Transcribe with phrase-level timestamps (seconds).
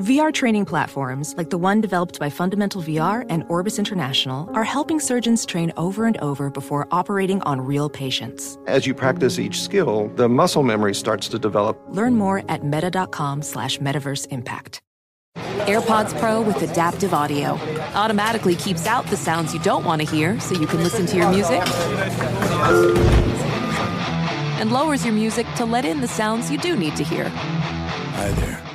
[0.00, 4.98] VR training platforms, like the one developed by Fundamental VR and Orbis International, are helping
[4.98, 8.58] surgeons train over and over before operating on real patients.
[8.66, 11.78] As you practice each skill, the muscle memory starts to develop.
[11.90, 14.80] Learn more at meta.com slash metaverse impact.
[15.36, 17.58] AirPods Pro with adaptive audio
[17.94, 21.16] automatically keeps out the sounds you don't want to hear so you can listen to
[21.16, 21.62] your music
[24.60, 27.28] and lowers your music to let in the sounds you do need to hear.
[27.28, 28.69] Hi there.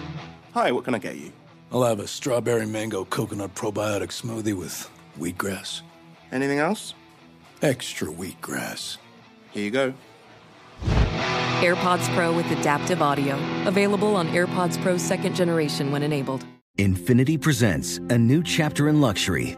[0.56, 1.34] Hi, what can I get you?
[1.70, 4.90] I'll have a strawberry mango coconut probiotic smoothie with
[5.20, 5.82] wheatgrass.
[6.32, 6.94] Anything else?
[7.62, 8.96] Extra wheatgrass.
[9.52, 9.94] Here you go.
[11.60, 13.36] AirPods Pro with adaptive audio.
[13.66, 16.46] Available on AirPods Pro second generation when enabled.
[16.78, 19.58] Infiniti presents a new chapter in luxury,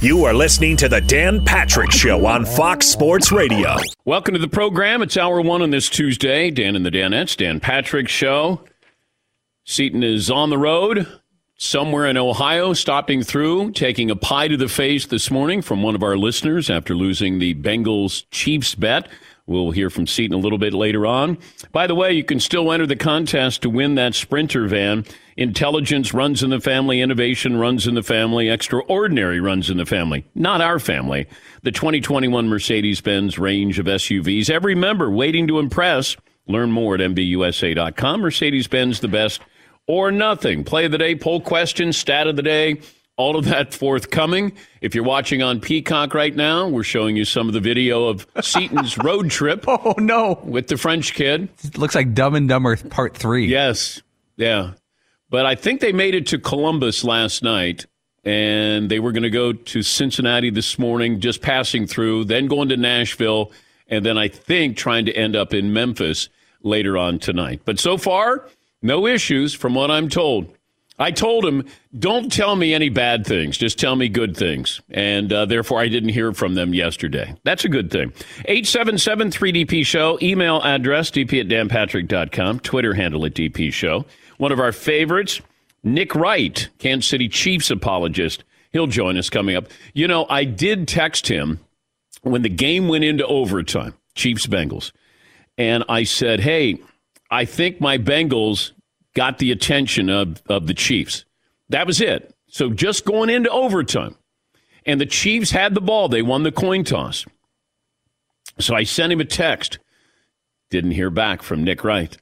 [0.00, 3.76] You are listening to the Dan Patrick Show on Fox Sports Radio.
[4.04, 5.02] Welcome to the program.
[5.02, 6.50] It's hour one on this Tuesday.
[6.50, 8.60] Dan and the Danettes, Dan Patrick Show.
[9.64, 11.06] Seton is on the road
[11.58, 15.94] somewhere in Ohio, stopping through, taking a pie to the face this morning from one
[15.94, 19.08] of our listeners after losing the Bengals Chiefs bet.
[19.46, 21.38] We'll hear from Seton a little bit later on.
[21.72, 25.04] By the way, you can still enter the contest to win that Sprinter van.
[25.36, 30.24] Intelligence runs in the family, innovation runs in the family, extraordinary runs in the family.
[30.34, 31.26] Not our family.
[31.62, 34.48] The 2021 Mercedes Benz range of SUVs.
[34.48, 36.16] Every member waiting to impress.
[36.46, 38.20] Learn more at MBUSA.com.
[38.20, 39.42] Mercedes Benz, the best
[39.86, 40.64] or nothing.
[40.64, 42.80] Play of the day, poll question, stat of the day,
[43.16, 44.52] all of that forthcoming.
[44.80, 48.26] If you're watching on Peacock right now, we're showing you some of the video of
[48.40, 49.64] Seton's road trip.
[49.68, 51.48] Oh no, with the French kid.
[51.62, 53.46] It looks like Dumb and Dumber Part Three.
[53.46, 54.02] Yes,
[54.36, 54.72] yeah,
[55.36, 57.84] but I think they made it to Columbus last night,
[58.24, 62.70] and they were going to go to Cincinnati this morning, just passing through, then going
[62.70, 63.52] to Nashville,
[63.86, 66.30] and then I think trying to end up in Memphis
[66.62, 67.60] later on tonight.
[67.66, 68.48] But so far,
[68.80, 70.56] no issues from what I'm told.
[70.98, 71.66] I told him,
[71.98, 73.58] don't tell me any bad things.
[73.58, 74.80] Just tell me good things.
[74.88, 77.34] And uh, therefore, I didn't hear from them yesterday.
[77.44, 78.14] That's a good thing.
[78.46, 84.06] 877 3DP Show, email address dp at danpatrick.com, Twitter handle at DP Show.
[84.38, 85.40] One of our favorites,
[85.82, 88.44] Nick Wright, Kansas City Chiefs apologist.
[88.72, 89.68] He'll join us coming up.
[89.94, 91.60] You know, I did text him
[92.22, 94.92] when the game went into overtime, Chiefs Bengals.
[95.56, 96.78] And I said, hey,
[97.30, 98.72] I think my Bengals
[99.14, 101.24] got the attention of, of the Chiefs.
[101.70, 102.34] That was it.
[102.48, 104.16] So just going into overtime.
[104.84, 106.08] And the Chiefs had the ball.
[106.08, 107.24] They won the coin toss.
[108.58, 109.78] So I sent him a text.
[110.70, 112.16] Didn't hear back from Nick Wright.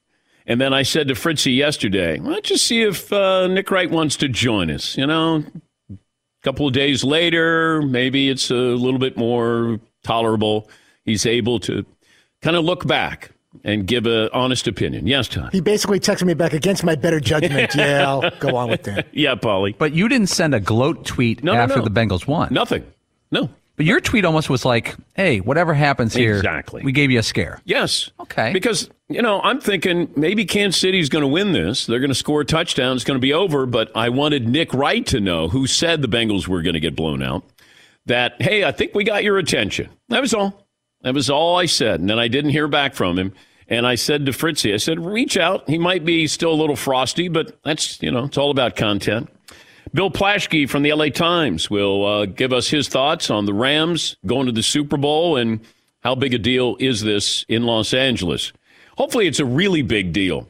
[0.46, 3.90] And then I said to Fritzy yesterday, why don't you see if uh, Nick Wright
[3.90, 4.96] wants to join us?
[4.96, 5.42] You know,
[5.90, 5.96] a
[6.42, 10.68] couple of days later, maybe it's a little bit more tolerable.
[11.04, 11.86] He's able to
[12.42, 13.30] kind of look back
[13.62, 15.06] and give an honest opinion.
[15.06, 15.50] Yes, Todd.
[15.52, 17.74] He basically texted me back against my better judgment.
[17.76, 19.06] yeah, I'll go on with that.
[19.12, 19.74] Yeah, Paulie.
[19.78, 21.84] But you didn't send a gloat tweet No, no, after no.
[21.84, 22.52] the Bengals won.
[22.52, 22.84] Nothing.
[23.30, 23.48] No.
[23.76, 26.82] But your tweet almost was like, "Hey, whatever happens here, Exactly.
[26.84, 28.10] we gave you a scare." Yes.
[28.20, 28.52] Okay.
[28.52, 31.86] Because, you know, I'm thinking maybe Kansas City's going to win this.
[31.86, 32.94] They're going to score a touchdown.
[32.94, 33.66] It's going to be over.
[33.66, 36.94] But I wanted Nick Wright to know, who said the Bengals were going to get
[36.94, 37.42] blown out,
[38.06, 39.90] that, hey, I think we got your attention.
[40.08, 40.66] That was all.
[41.02, 42.00] That was all I said.
[42.00, 43.32] And then I didn't hear back from him.
[43.68, 45.68] And I said to Fritzy, I said, reach out.
[45.68, 49.28] He might be still a little frosty, but that's, you know, it's all about content.
[49.94, 54.16] Bill Plaschke from the LA Times will uh, give us his thoughts on the Rams
[54.26, 55.60] going to the Super Bowl and
[56.02, 58.52] how big a deal is this in Los Angeles.
[58.98, 60.48] Hopefully, it's a really big deal.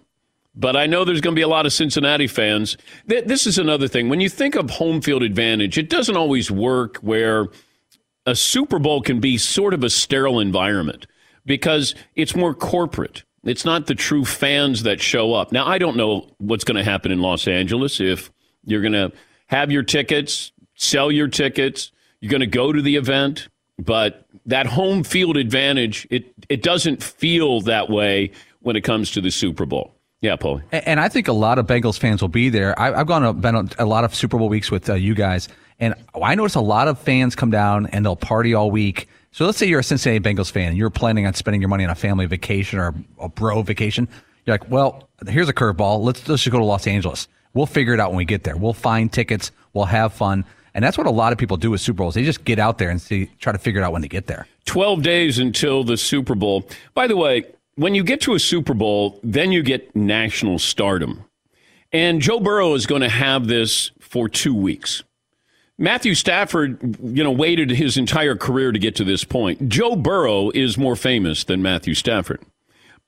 [0.56, 2.78] But I know there's going to be a lot of Cincinnati fans.
[3.06, 4.08] This is another thing.
[4.08, 7.48] When you think of home field advantage, it doesn't always work where
[8.24, 11.06] a Super Bowl can be sort of a sterile environment
[11.44, 13.24] because it's more corporate.
[13.42, 15.52] It's not the true fans that show up.
[15.52, 18.30] Now, I don't know what's going to happen in Los Angeles if
[18.64, 19.12] you're going to
[19.46, 23.48] have your tickets, sell your tickets, you're going to go to the event,
[23.78, 28.30] but that home field advantage, it, it doesn't feel that way
[28.60, 29.94] when it comes to the Super Bowl.
[30.20, 30.62] Yeah, Paul.
[30.72, 32.78] And I think a lot of Bengals fans will be there.
[32.80, 35.48] I, have gone to, been a lot of Super Bowl weeks with uh, you guys,
[35.78, 39.08] and I notice a lot of fans come down and they'll party all week.
[39.32, 41.84] So let's say you're a Cincinnati Bengals fan and you're planning on spending your money
[41.84, 44.08] on a family vacation or a bro vacation.
[44.46, 46.02] You're like, well, here's a curveball.
[46.02, 47.28] Let's, let's just go to Los Angeles.
[47.54, 48.56] We'll figure it out when we get there.
[48.56, 49.52] We'll find tickets.
[49.72, 50.44] We'll have fun.
[50.74, 52.14] And that's what a lot of people do with Super Bowls.
[52.14, 54.26] They just get out there and see, try to figure it out when they get
[54.26, 54.46] there.
[54.66, 56.68] 12 days until the Super Bowl.
[56.94, 57.44] By the way,
[57.76, 61.24] when you get to a Super Bowl, then you get national stardom.
[61.92, 65.04] And Joe Burrow is going to have this for two weeks.
[65.78, 69.68] Matthew Stafford, you know, waited his entire career to get to this point.
[69.68, 72.40] Joe Burrow is more famous than Matthew Stafford.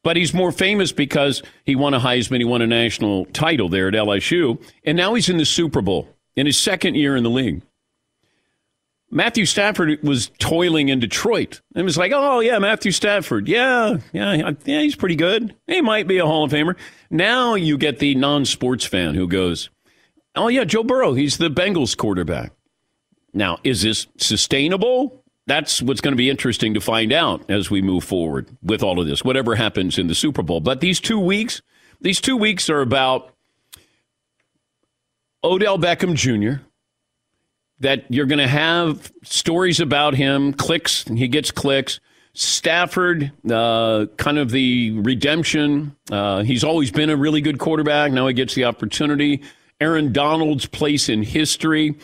[0.03, 3.89] But he's more famous because he won a Heisman, he won a national title there
[3.89, 7.31] at LSU, and now he's in the Super Bowl in his second year in the
[7.31, 7.63] league.
[9.11, 11.61] Matthew Stafford was toiling in Detroit.
[11.75, 13.49] And it was like, oh, yeah, Matthew Stafford.
[13.49, 15.55] Yeah, yeah, yeah, he's pretty good.
[15.67, 16.77] He might be a Hall of Famer.
[17.09, 19.71] Now you get the non sports fan who goes,
[20.35, 22.53] oh, yeah, Joe Burrow, he's the Bengals quarterback.
[23.33, 25.23] Now, is this sustainable?
[25.47, 29.01] That's what's going to be interesting to find out as we move forward with all
[29.01, 30.61] of this, whatever happens in the Super Bowl.
[30.61, 31.63] But these two weeks,
[32.01, 33.33] these two weeks are about
[35.45, 36.63] Odell Beckham Jr.,
[37.81, 42.01] that you're going to have stories about him, clicks, he gets clicks.
[42.33, 45.97] Stafford, uh, kind of the redemption.
[46.11, 48.13] Uh, he's always been a really good quarterback.
[48.13, 49.43] Now he gets the opportunity.
[49.81, 51.97] Aaron Donald's place in history.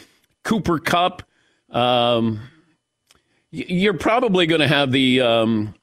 [0.43, 1.23] Cooper Kupp.
[1.69, 2.41] Um,
[3.53, 5.75] you're probably going to have the um,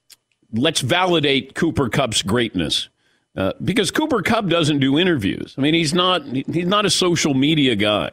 [0.52, 2.90] let's validate Cooper Kupp's greatness.
[3.38, 5.56] Uh, because Cooper Kupp doesn't do interviews.
[5.58, 8.10] I mean, he's not he's not a social media guy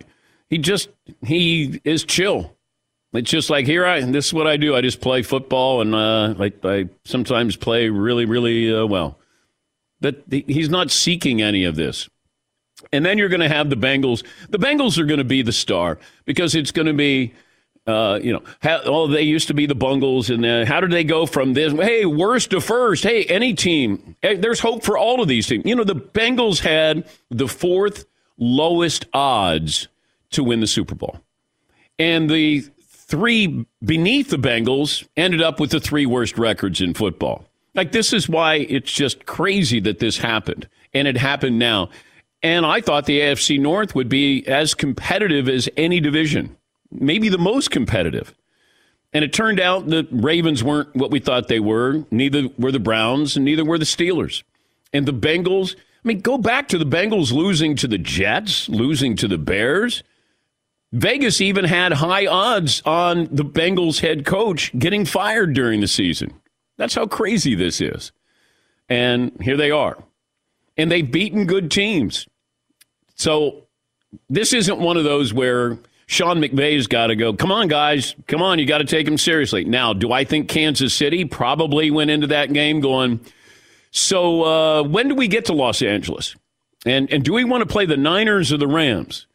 [0.49, 0.89] he just
[1.25, 2.53] he is chill.
[3.13, 4.75] It's just like here I this is what I do.
[4.75, 9.19] I just play football and uh, I, I sometimes play really really uh, well.
[10.01, 12.09] But he's not seeking any of this.
[12.93, 14.23] And then you're going to have the Bengals.
[14.51, 17.33] The Bengals are going to be the star because it's going to be,
[17.87, 20.91] uh, you know, how, oh, they used to be the Bungles, and uh, how did
[20.91, 21.73] they go from this?
[21.73, 23.05] Hey, worst to first.
[23.05, 24.17] Hey, any team.
[24.23, 25.65] Hey, there's hope for all of these teams.
[25.65, 28.07] You know, the Bengals had the fourth
[28.39, 29.89] lowest odds
[30.31, 31.21] to win the Super Bowl.
[31.99, 37.47] And the three beneath the Bengals ended up with the three worst records in football.
[37.75, 40.69] Like, this is why it's just crazy that this happened.
[40.93, 41.91] And it happened now.
[42.43, 46.57] And I thought the AFC North would be as competitive as any division,
[46.91, 48.35] maybe the most competitive.
[49.13, 52.05] And it turned out the Ravens weren't what we thought they were.
[52.11, 54.43] Neither were the Browns, and neither were the Steelers.
[54.93, 59.17] And the Bengals, I mean, go back to the Bengals losing to the Jets, losing
[59.17, 60.03] to the Bears.
[60.93, 66.33] Vegas even had high odds on the Bengals head coach getting fired during the season.
[66.77, 68.13] That's how crazy this is.
[68.89, 69.97] And here they are.
[70.77, 72.29] And they've beaten good teams.
[73.15, 73.67] So
[74.29, 78.41] this isn't one of those where Sean McVay's got to go, come on, guys, come
[78.41, 79.65] on, you got to take him seriously.
[79.65, 83.21] Now, do I think Kansas City probably went into that game going,
[83.91, 86.37] so uh, when do we get to Los Angeles?
[86.85, 89.27] And, and do we want to play the Niners or the Rams?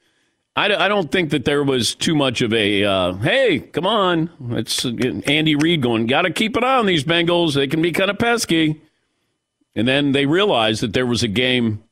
[0.55, 4.29] I, I don't think that there was too much of a uh, hey, come on.
[4.51, 7.55] It's Andy Reid going, got to keep it on these Bengals.
[7.55, 8.81] They can be kind of pesky.
[9.75, 11.83] And then they realized that there was a game.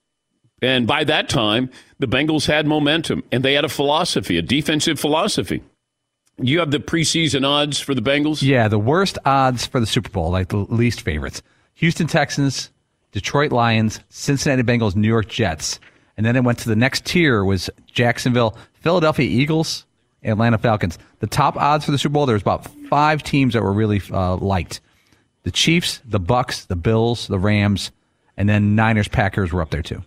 [0.62, 5.00] And by that time, the Bengals had momentum and they had a philosophy, a defensive
[5.00, 5.64] philosophy.
[6.42, 8.42] You have the preseason odds for the Bengals?
[8.42, 11.42] Yeah, the worst odds for the Super Bowl, like the least favorites.
[11.76, 12.72] Houston Texans,
[13.12, 15.80] Detroit Lions, Cincinnati Bengals, New York Jets.
[16.18, 19.86] And then it went to the next tier was Jacksonville, Philadelphia Eagles,
[20.24, 20.98] Atlanta Falcons.
[21.20, 24.02] The top odds for the Super Bowl, there was about five teams that were really
[24.12, 24.82] uh, liked.
[25.44, 27.92] The Chiefs, the Bucks, the Bills, the Rams,
[28.36, 30.04] and then Niners, Packers were up there too,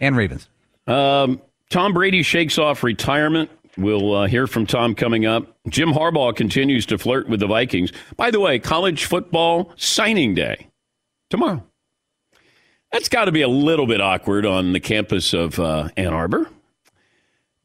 [0.00, 0.48] and Ravens.
[0.86, 3.50] Um, Tom Brady shakes off retirement.
[3.76, 5.56] We'll uh, hear from Tom coming up.
[5.68, 7.92] Jim Harbaugh continues to flirt with the Vikings.
[8.16, 10.68] By the way, college football signing day
[11.28, 11.62] tomorrow.
[12.92, 16.48] That's got to be a little bit awkward on the campus of uh, Ann Arbor.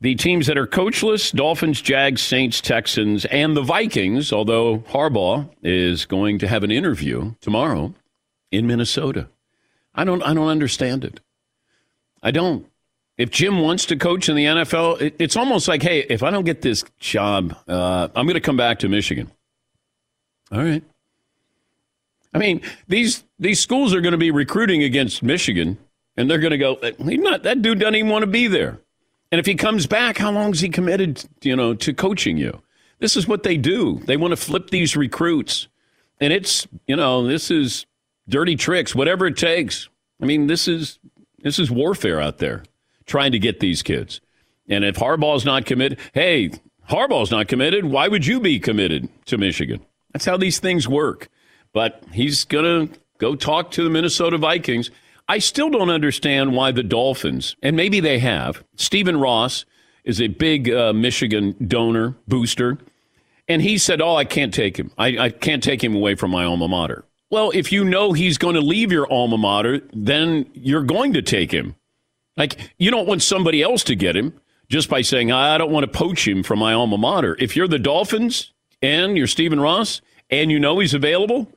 [0.02, 6.06] The teams that are coachless Dolphins, Jags, Saints, Texans, and the Vikings, although Harbaugh is
[6.06, 7.94] going to have an interview tomorrow
[8.52, 9.30] in Minnesota.
[9.94, 11.20] I don't, I don't understand it.
[12.22, 12.66] I don't.
[13.18, 16.32] If Jim wants to coach in the NFL, it, it's almost like, hey, if I
[16.32, 19.32] don't get this job, uh, I'm going to come back to Michigan.
[20.52, 20.84] All right.
[22.34, 25.78] I mean, these these schools are going to be recruiting against Michigan,
[26.16, 26.78] and they're going to go.
[26.98, 28.80] He's not that dude doesn't even want to be there.
[29.32, 32.62] And if he comes back, how long is he committed, you know, to coaching you?
[33.00, 34.02] This is what they do.
[34.06, 35.68] They want to flip these recruits.
[36.20, 37.86] And it's, you know, this is
[38.30, 39.90] dirty tricks, whatever it takes.
[40.22, 41.00] I mean, this is
[41.44, 42.64] this is warfare out there
[43.06, 44.22] trying to get these kids.
[44.70, 46.52] And if Harbaugh's not committed, hey,
[46.90, 49.86] Harbaugh's not committed, why would you be committed to Michigan?
[50.14, 51.30] That's how these things work.
[51.74, 54.92] But he's going to go talk to the Minnesota Vikings.
[55.28, 59.66] I still don't understand why the Dolphins, and maybe they have, Stephen Ross
[60.04, 62.78] is a big uh, Michigan donor, booster,
[63.48, 64.92] and he said, Oh, I can't take him.
[64.98, 67.06] I, I can't take him away from my alma mater.
[67.32, 71.22] Well, if you know he's going to leave your alma mater, then you're going to
[71.22, 71.76] take him.
[72.36, 75.86] Like, you don't want somebody else to get him just by saying, I don't want
[75.86, 77.38] to poach him from my alma mater.
[77.40, 81.48] If you're the Dolphins and you're Stephen Ross and you know he's available,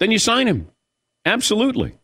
[0.00, 0.68] then you sign him.
[1.24, 1.94] Absolutely.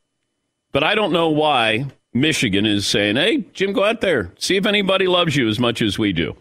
[0.71, 4.33] But I don't know why Michigan is saying, hey, Jim, go out there.
[4.39, 6.37] See if anybody loves you as much as we do.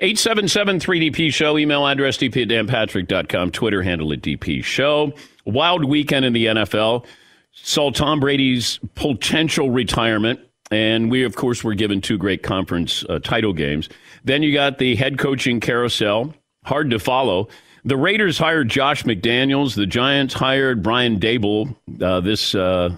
[0.00, 5.14] 877 3DP Show, email address dp at danpatrick.com, Twitter handle at DP Show.
[5.46, 7.06] Wild weekend in the NFL.
[7.52, 10.40] Saw Tom Brady's potential retirement.
[10.70, 13.88] And we, of course, were given two great conference uh, title games.
[14.24, 16.34] Then you got the head coaching carousel.
[16.64, 17.48] Hard to follow.
[17.84, 19.76] The Raiders hired Josh McDaniels.
[19.76, 22.96] The Giants hired Brian Daboll uh, this uh,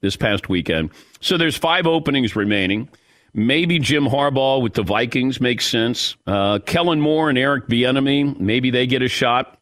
[0.00, 0.90] this past weekend.
[1.20, 2.88] So there's five openings remaining.
[3.34, 6.16] Maybe Jim Harbaugh with the Vikings makes sense.
[6.26, 9.59] Uh, Kellen Moore and Eric Bieniemy, maybe they get a shot.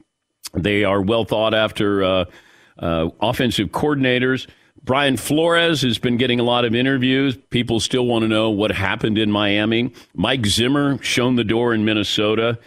[0.55, 2.25] They are well thought after uh,
[2.79, 4.47] uh, offensive coordinators.
[4.83, 7.37] Brian Flores has been getting a lot of interviews.
[7.51, 9.93] People still want to know what happened in Miami.
[10.15, 12.59] Mike Zimmer shown the door in Minnesota.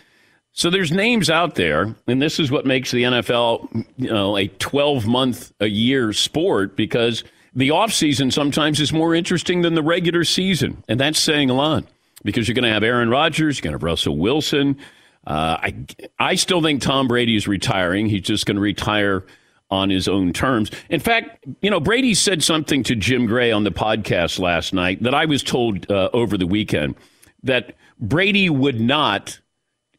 [0.53, 4.47] So there's names out there, and this is what makes the NFL, you know, a
[4.47, 7.23] 12 month a year sport because
[7.55, 10.83] the offseason sometimes is more interesting than the regular season.
[10.89, 11.85] And that's saying a lot
[12.23, 14.77] because you're going to have Aaron Rodgers, you're going to have Russell Wilson.
[15.25, 15.85] Uh, I,
[16.19, 18.07] I still think Tom Brady is retiring.
[18.07, 19.25] He's just going to retire
[19.69, 20.69] on his own terms.
[20.89, 25.01] In fact, you know, Brady said something to Jim Gray on the podcast last night
[25.03, 26.95] that I was told uh, over the weekend
[27.43, 29.39] that Brady would not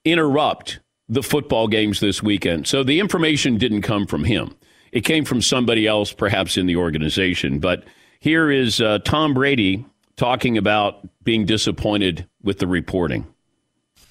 [0.05, 2.67] interrupt the football games this weekend.
[2.67, 4.55] So the information didn't come from him.
[4.93, 7.59] It came from somebody else, perhaps in the organization.
[7.59, 7.85] But
[8.21, 9.87] here is uh, Tom Brady
[10.17, 13.27] talking about being disappointed with the reporting.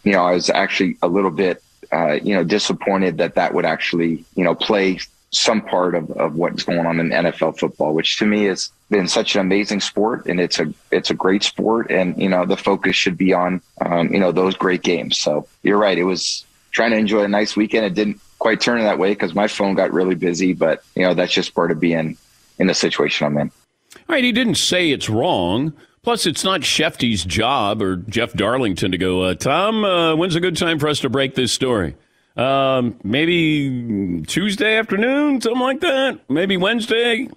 [0.04, 3.66] You know, I was actually a little bit, uh, you know, disappointed that that would
[3.66, 5.00] actually, you know, play
[5.32, 9.08] some part of, of what's going on in NFL football, which to me has been
[9.08, 12.58] such an amazing sport and it's a it's a great sport and you know the
[12.58, 15.18] focus should be on um, you know those great games.
[15.18, 17.86] So you're right, it was trying to enjoy a nice weekend.
[17.86, 21.14] It didn't quite turn that way because my phone got really busy, but you know
[21.14, 22.18] that's just part of being
[22.60, 23.52] in the situation I'm in.
[23.96, 25.74] All right, he didn't say it's wrong.
[26.04, 30.40] Plus, it's not Schefty's job or Jeff Darlington to go, uh, Tom, uh, when's a
[30.40, 31.96] good time for us to break this story?
[32.36, 36.22] Um, maybe Tuesday afternoon, something like that.
[36.28, 37.30] Maybe Wednesday.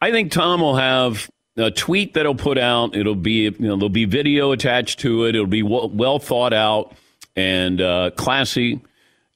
[0.00, 2.94] I think Tom will have a tweet that he'll put out.
[2.94, 5.34] It'll be, you know, there'll be video attached to it.
[5.34, 6.94] It'll be well, well thought out
[7.34, 8.80] and uh, classy,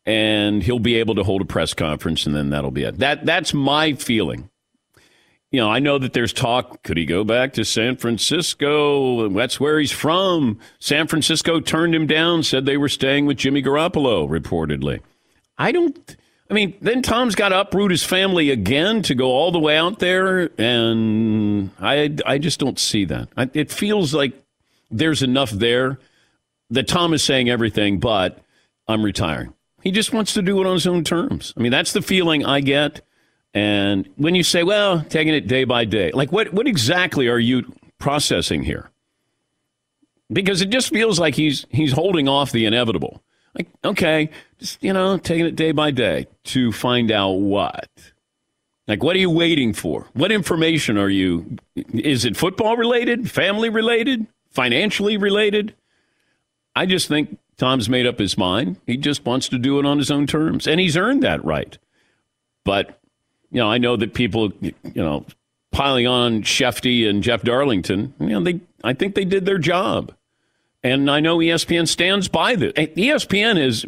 [0.05, 2.99] and he'll be able to hold a press conference, and then that'll be it.
[2.99, 4.51] That that's my feeling.
[5.53, 6.83] You know, I know that there's talk.
[6.83, 9.29] Could he go back to San Francisco?
[9.29, 10.59] That's where he's from.
[10.81, 15.01] San Francisco turned him down, said they were staying with Jimmy Garoppolo, reportedly.
[15.57, 16.17] I don't.
[16.51, 19.77] I mean, then Tom's got to uproot his family again to go all the way
[19.77, 23.29] out there, and I, I just don't see that.
[23.37, 24.33] I, it feels like
[24.91, 25.99] there's enough there
[26.71, 28.39] that Tom is saying everything, but
[28.87, 29.55] I'm retiring.
[29.83, 31.53] He just wants to do it on his own terms.
[31.57, 33.01] I mean, that's the feeling I get.
[33.57, 37.39] And when you say, well, taking it day by day, like what, what exactly are
[37.39, 38.91] you processing here?
[40.31, 43.23] Because it just feels like he's he's holding off the inevitable.
[43.55, 47.89] Like, okay, just you know, taking it day by day to find out what.
[48.87, 50.07] Like, what are you waiting for?
[50.13, 51.57] What information are you?
[51.95, 55.75] Is it football related, family related, financially related?
[56.75, 58.77] I just think Tom's made up his mind.
[58.87, 61.79] He just wants to do it on his own terms, and he's earned that right.
[62.63, 63.01] But
[63.51, 65.25] you know, I know that people, you know,
[65.73, 70.15] piling on Schefty and Jeff Darlington, you know, they, I think they did their job.
[70.83, 72.73] And I know ESPN stands by this.
[72.73, 73.85] ESPN is,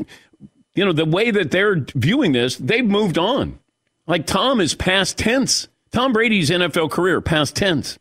[0.74, 3.58] you know, the way that they're viewing this, they've moved on.
[4.06, 5.68] Like Tom is past tense.
[5.92, 7.98] Tom Brady's NFL career, past tense.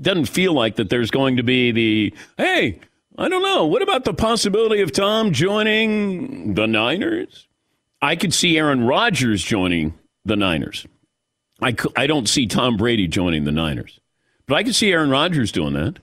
[0.00, 2.80] Doesn't feel like that there's going to be the, hey,
[3.18, 3.66] I don't know.
[3.66, 7.46] What about the possibility of Tom joining the Niners?
[8.00, 10.86] I could see Aaron Rodgers joining the Niners.
[11.60, 14.00] I, I don't see Tom Brady joining the Niners.
[14.46, 15.98] But I could see Aaron Rodgers doing that.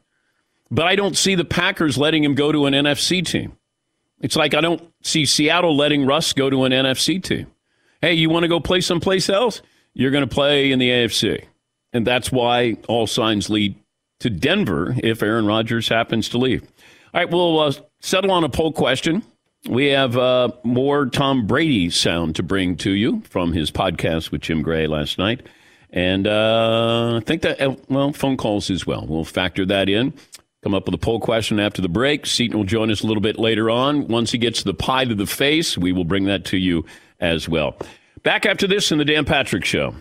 [0.71, 3.57] But I don't see the Packers letting him go to an NFC team.
[4.21, 7.47] It's like I don't see Seattle letting Russ go to an NFC team.
[8.01, 9.61] Hey, you want to go play someplace else?
[9.93, 11.45] You're going to play in the AFC.
[11.91, 13.75] And that's why all signs lead
[14.19, 16.63] to Denver if Aaron Rodgers happens to leave.
[17.13, 19.23] All right, we'll uh, settle on a poll question.
[19.68, 24.42] We have uh, more Tom Brady sound to bring to you from his podcast with
[24.42, 25.46] Jim Gray last night.
[25.92, 29.06] And uh, I think that, uh, well, phone calls as well.
[29.08, 30.13] We'll factor that in.
[30.63, 32.25] Come up with a poll question after the break.
[32.25, 34.08] Seton will join us a little bit later on.
[34.08, 36.86] Once he gets the pie to the face, we will bring that to you
[37.20, 37.78] as well.
[38.24, 39.96] Back after this in the Dan Patrick Show.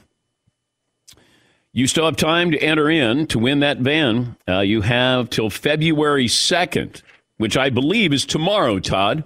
[1.72, 4.36] You still have time to enter in to win that van.
[4.48, 7.02] Uh, you have till February 2nd,
[7.36, 9.24] which I believe is tomorrow, Todd.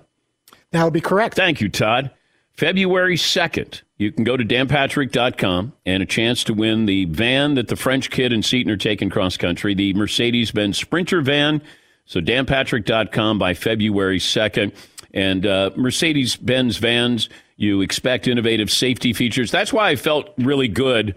[0.73, 1.37] That would be correct.
[1.37, 2.11] Thank you, Todd.
[2.57, 7.69] February 2nd, you can go to danpatrick.com and a chance to win the van that
[7.69, 11.62] the French kid and Seton are taking cross country, the Mercedes Benz Sprinter van.
[12.05, 14.75] So, danpatrick.com by February 2nd.
[15.14, 19.50] And uh, Mercedes Benz vans, you expect innovative safety features.
[19.50, 21.14] That's why I felt really good.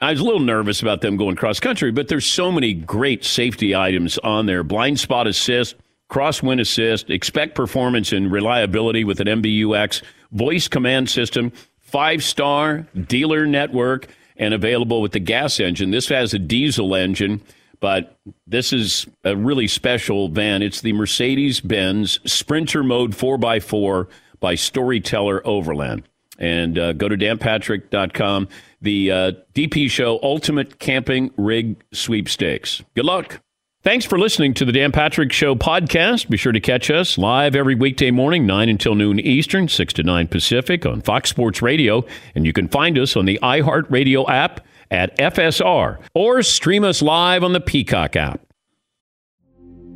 [0.00, 3.24] I was a little nervous about them going cross country, but there's so many great
[3.24, 5.76] safety items on there blind spot assist,
[6.14, 13.46] crosswind assist, expect performance and reliability with an MBUX voice command system, five star dealer
[13.46, 14.06] network,
[14.36, 15.90] and available with the gas engine.
[15.90, 17.42] This has a diesel engine,
[17.80, 18.16] but
[18.46, 20.62] this is a really special van.
[20.62, 24.06] It's the Mercedes Benz Sprinter Mode 4x4
[24.38, 26.04] by Storyteller Overland.
[26.38, 28.48] And uh, go to danpatrick.com,
[28.80, 32.84] the uh, DP Show Ultimate Camping Rig Sweepstakes.
[32.94, 33.43] Good luck.
[33.84, 36.30] Thanks for listening to the Dan Patrick Show podcast.
[36.30, 40.02] Be sure to catch us live every weekday morning, 9 until noon Eastern, 6 to
[40.02, 42.02] 9 Pacific on Fox Sports Radio.
[42.34, 47.44] And you can find us on the iHeartRadio app at FSR or stream us live
[47.44, 48.40] on the Peacock app.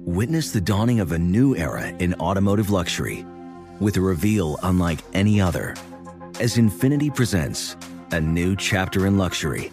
[0.05, 3.25] Witness the dawning of a new era in automotive luxury
[3.81, 5.75] with a reveal unlike any other
[6.41, 7.75] as Infiniti presents
[8.13, 9.73] a new chapter in luxury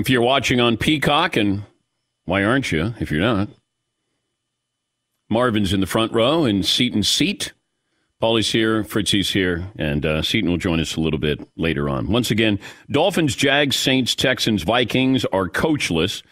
[0.00, 1.64] If you're watching on Peacock, and
[2.24, 3.50] why aren't you if you're not?
[5.28, 7.52] Marvin's in the front row in Seton's seat.
[8.18, 12.10] Paulie's here, Fritzy's here, and uh, Seaton will join us a little bit later on.
[12.10, 12.58] Once again,
[12.90, 16.22] Dolphins, Jags, Saints, Texans, Vikings are coachless.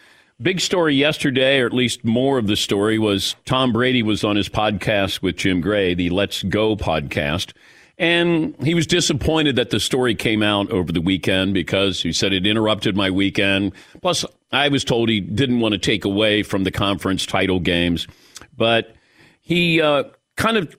[0.41, 4.35] Big story yesterday, or at least more of the story, was Tom Brady was on
[4.35, 7.53] his podcast with Jim Gray, the Let's Go podcast.
[7.99, 12.31] And he was disappointed that the story came out over the weekend because he said
[12.31, 13.73] it interrupted my weekend.
[14.01, 18.07] Plus, I was told he didn't want to take away from the conference title games.
[18.55, 18.95] But
[19.41, 20.05] he uh,
[20.37, 20.77] kind of,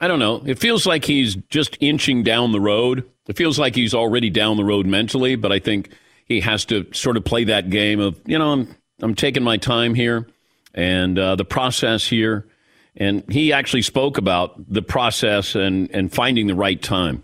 [0.00, 3.04] I don't know, it feels like he's just inching down the road.
[3.28, 5.90] It feels like he's already down the road mentally, but I think
[6.24, 9.58] he has to sort of play that game of, you know, I'm, I'm taking my
[9.58, 10.26] time here
[10.72, 12.46] and uh, the process here
[12.98, 17.22] and he actually spoke about the process and, and finding the right time.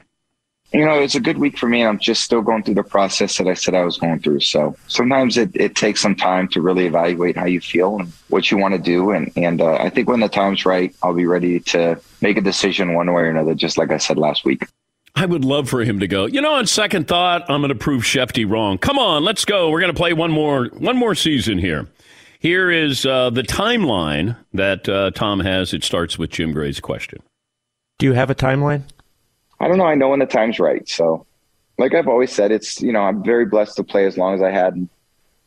[0.72, 1.84] You know, it's a good week for me.
[1.84, 4.40] I'm just still going through the process that I said I was going through.
[4.40, 8.50] So sometimes it, it takes some time to really evaluate how you feel and what
[8.50, 9.12] you want to do.
[9.12, 12.40] And, and uh, I think when the time's right, I'll be ready to make a
[12.40, 14.66] decision one way or another, just like I said last week.
[15.14, 16.26] I would love for him to go.
[16.26, 18.78] You know, on second thought, I'm going to prove Schefty wrong.
[18.78, 19.70] Come on, let's go.
[19.70, 21.86] We're going to play one more one more season here.
[22.44, 25.72] Here is uh, the timeline that uh, Tom has.
[25.72, 27.22] It starts with Jim Gray's question.
[27.98, 28.82] Do you have a timeline?
[29.60, 29.86] I don't know.
[29.86, 30.86] I know when the time's right.
[30.86, 31.24] So,
[31.78, 34.42] like I've always said, it's you know I'm very blessed to play as long as
[34.42, 34.76] I had.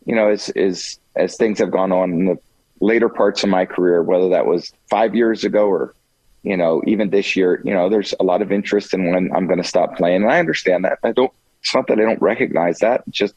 [0.07, 2.39] You know, as as as things have gone on in the
[2.79, 5.93] later parts of my career, whether that was five years ago or
[6.41, 9.45] you know even this year, you know, there's a lot of interest in when I'm
[9.45, 10.97] going to stop playing, and I understand that.
[11.03, 11.31] I don't.
[11.61, 13.07] It's not that I don't recognize that.
[13.11, 13.35] Just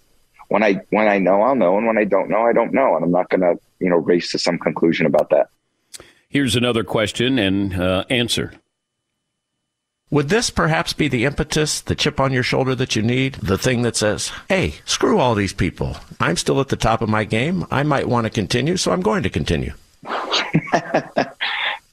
[0.50, 2.96] when I when I know, I'll know, and when I don't know, I don't know,
[2.96, 5.48] and I'm not going to you know race to some conclusion about that.
[6.28, 8.52] Here's another question and uh, answer.
[10.10, 13.56] Would this perhaps be the impetus, the chip on your shoulder that you need, the
[13.56, 15.96] thing that says, "Hey, screw all these people.
[16.18, 17.64] I'm still at the top of my game.
[17.70, 19.72] I might want to continue, so I'm going to continue."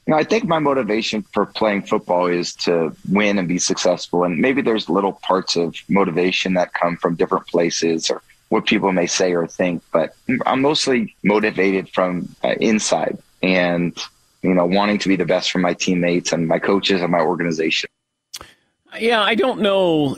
[0.08, 4.24] You know, I think my motivation for playing football is to win and be successful.
[4.24, 8.92] And maybe there's little parts of motivation that come from different places or what people
[8.92, 13.98] may say or think, but I'm mostly motivated from uh, inside and,
[14.42, 17.20] you know, wanting to be the best for my teammates and my coaches and my
[17.20, 17.90] organization.
[19.00, 20.18] Yeah, I don't know.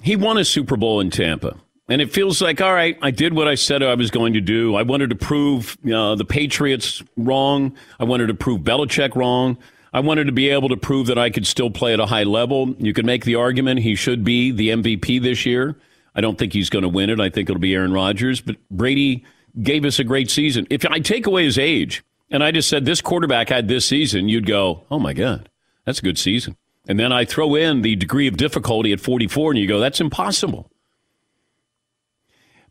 [0.00, 1.56] He won a Super Bowl in Tampa.
[1.88, 4.40] And it feels like, all right, I did what I said I was going to
[4.40, 4.74] do.
[4.74, 7.76] I wanted to prove the Patriots wrong.
[8.00, 9.56] I wanted to prove Belichick wrong.
[9.92, 12.24] I wanted to be able to prove that I could still play at a high
[12.24, 12.74] level.
[12.78, 15.76] You could make the argument he should be the MVP this year.
[16.16, 17.20] I don't think he's going to win it.
[17.20, 18.40] I think it'll be Aaron Rodgers.
[18.40, 19.24] But Brady
[19.62, 20.66] gave us a great season.
[20.70, 24.28] If I take away his age and I just said this quarterback had this season,
[24.28, 25.50] you'd go, oh my God,
[25.84, 26.56] that's a good season.
[26.88, 30.00] And then I throw in the degree of difficulty at 44 and you go, that's
[30.00, 30.70] impossible.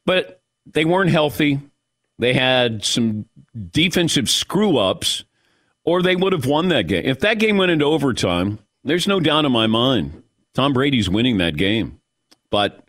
[0.06, 1.60] But they weren't healthy.
[2.18, 3.26] They had some
[3.72, 5.24] defensive screw ups,
[5.84, 7.06] or they would have won that game.
[7.06, 11.38] If that game went into overtime, there's no doubt in my mind Tom Brady's winning
[11.38, 12.00] that game.
[12.50, 12.85] But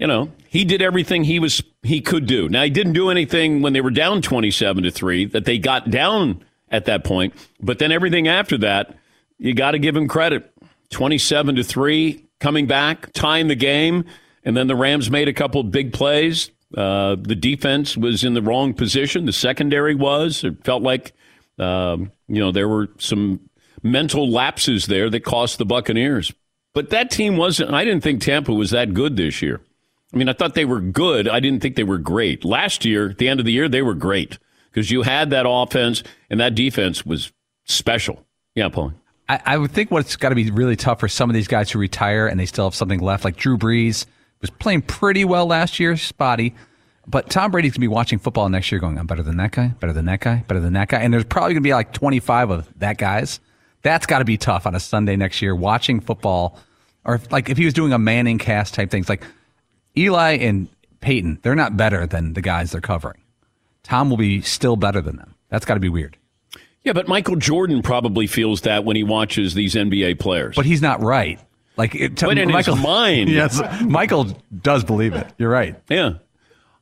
[0.00, 2.48] you know, he did everything he was he could do.
[2.48, 5.90] Now he didn't do anything when they were down 27 to 3 that they got
[5.90, 8.96] down at that point, but then everything after that,
[9.38, 10.50] you got to give him credit.
[10.88, 14.04] 27 to 3 coming back, tying the game,
[14.42, 16.50] and then the Rams made a couple big plays.
[16.76, 19.26] Uh, the defense was in the wrong position.
[19.26, 20.42] The secondary was.
[20.44, 21.12] It felt like,
[21.58, 23.40] um, you know, there were some
[23.82, 26.32] mental lapses there that cost the Buccaneers.
[26.72, 29.60] But that team wasn't, I didn't think Tampa was that good this year.
[30.12, 31.28] I mean, I thought they were good.
[31.28, 32.44] I didn't think they were great.
[32.44, 34.38] Last year, the end of the year, they were great
[34.72, 37.32] because you had that offense and that defense was
[37.64, 38.24] special.
[38.54, 38.92] Yeah, Paul.
[39.28, 41.70] I, I would think what's got to be really tough for some of these guys
[41.70, 44.06] who retire and they still have something left, like Drew Brees,
[44.40, 46.54] was playing pretty well last year, spotty.
[47.06, 49.68] But Tom Brady's gonna be watching football next year, going, "I'm better than that guy,
[49.80, 52.50] better than that guy, better than that guy," and there's probably gonna be like 25
[52.50, 53.40] of that guys.
[53.82, 56.58] That's got to be tough on a Sunday next year watching football,
[57.04, 59.24] or if, like if he was doing a Manning cast type things, like
[59.96, 60.68] Eli and
[61.00, 63.20] Peyton, they're not better than the guys they're covering.
[63.82, 65.34] Tom will be still better than them.
[65.48, 66.16] That's got to be weird.
[66.82, 70.56] Yeah, but Michael Jordan probably feels that when he watches these NBA players.
[70.56, 71.38] But he's not right.
[71.76, 73.28] Like it, But in his mind.
[73.28, 74.26] yes, Michael
[74.62, 75.26] does believe it.
[75.38, 75.80] You're right.
[75.88, 76.14] Yeah.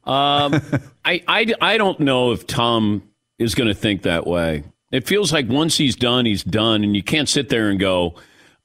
[0.05, 0.61] Um,
[1.05, 3.03] I, I, I don't know if Tom
[3.39, 4.65] is going to think that way.
[4.91, 8.15] It feels like once he's done, he's done, and you can't sit there and go,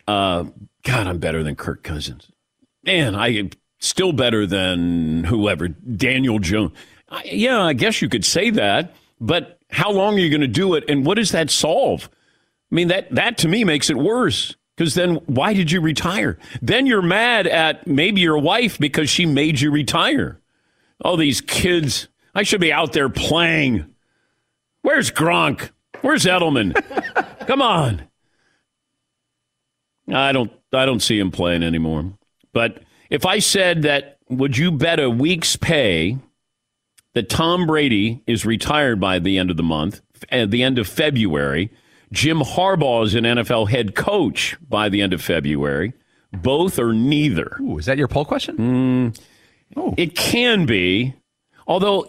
[0.08, 0.46] uh,
[0.84, 2.30] God, I'm better than Kirk Cousins.
[2.86, 3.50] Man, I
[3.84, 6.72] still better than whoever, Daniel Jones.
[7.26, 10.74] Yeah, I guess you could say that, but how long are you going to do
[10.74, 12.10] it, and what does that solve?
[12.72, 14.56] I mean, that, that to me makes it worse.
[14.76, 16.40] Because then, why did you retire?
[16.62, 20.40] Then you're mad at maybe your wife because she made you retire.
[21.06, 22.08] Oh, these kids.
[22.34, 23.94] I should be out there playing.
[24.82, 25.70] Where's Gronk?
[26.02, 26.74] Where's Edelman?
[27.48, 28.04] Come on.
[30.12, 32.14] I don't I don't see him playing anymore.
[32.52, 32.82] But
[33.14, 36.18] if I said that would you bet a week's pay
[37.14, 40.88] that Tom Brady is retired by the end of the month, at the end of
[40.88, 41.70] February,
[42.12, 45.94] Jim Harbaugh is an NFL head coach by the end of February,
[46.32, 47.56] both or neither.
[47.62, 48.58] Ooh, is that your poll question?
[49.16, 49.22] Mm,
[49.76, 49.94] Oh.
[49.98, 51.16] It can be,
[51.68, 52.08] although,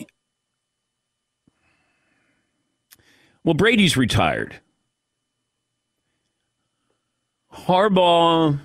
[3.43, 4.61] well, Brady's retired.
[7.53, 8.61] Harbaugh,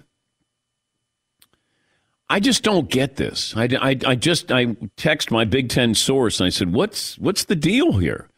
[2.30, 3.56] I just don't get this.
[3.56, 7.46] I, I, I just I text my Big Ten source and I said, "What's what's
[7.46, 8.30] the deal here?"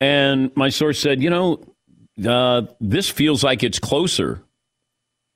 [0.00, 1.74] And my source said, "You know,
[2.26, 4.42] uh, this feels like it's closer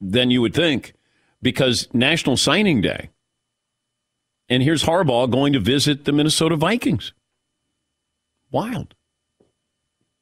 [0.01, 0.95] than you would think
[1.43, 3.11] because National Signing Day."
[4.49, 7.13] And here's Harbaugh going to visit the Minnesota Vikings.
[8.51, 8.95] Wild.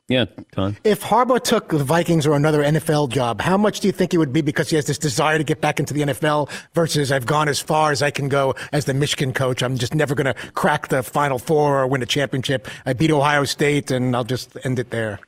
[0.08, 0.78] Yeah, Ton.
[0.84, 4.18] If Harbaugh took the Vikings or another NFL job, how much do you think it
[4.18, 7.26] would be because he has this desire to get back into the NFL versus I've
[7.26, 9.62] gone as far as I can go as the Michigan coach.
[9.62, 12.68] I'm just never going to crack the Final Four or win a championship.
[12.86, 15.20] I beat Ohio State and I'll just end it there.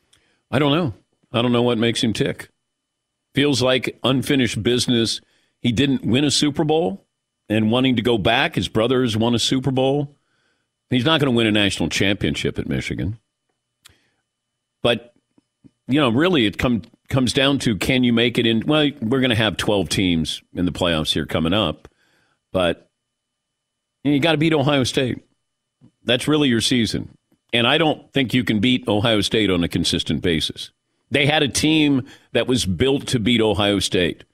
[0.50, 0.94] I don't know.
[1.30, 2.48] I don't know what makes him tick.
[3.34, 5.20] Feels like unfinished business.
[5.60, 7.04] He didn't win a Super Bowl
[7.50, 8.54] and wanting to go back.
[8.54, 10.16] His brothers won a Super Bowl.
[10.88, 13.18] He's not going to win a national championship at Michigan.
[14.82, 15.14] But,
[15.86, 18.64] you know, really it come, comes down to can you make it in?
[18.66, 21.88] Well, we're going to have 12 teams in the playoffs here coming up.
[22.52, 22.88] But
[24.02, 25.22] you, got to beat Ohio State.
[26.04, 27.16] That's really your season.
[27.52, 30.70] And I don't think you can beat Ohio State on a consistent basis.
[31.10, 34.24] They had a team that was built to beat Ohio State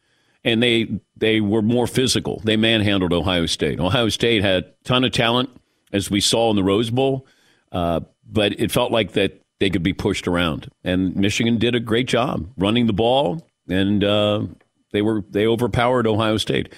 [0.47, 2.41] and they they were more physical.
[2.45, 3.81] They manhandled Ohio State.
[3.81, 5.51] Ohio State had a ton of talent,
[5.93, 7.27] as we saw in the Rose Bowl,
[7.73, 10.71] uh, but it felt like that they could be pushed around.
[10.85, 14.47] And Michigan did a great job running the ball, and uh,
[14.93, 16.73] they were they overpowered Ohio State.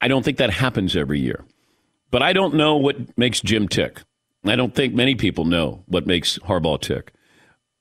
[0.00, 1.44] I don't think that happens every year,
[2.10, 4.00] but I don't know what makes Jim tick.
[4.44, 7.12] I don't think many people know what makes Harbaugh tick,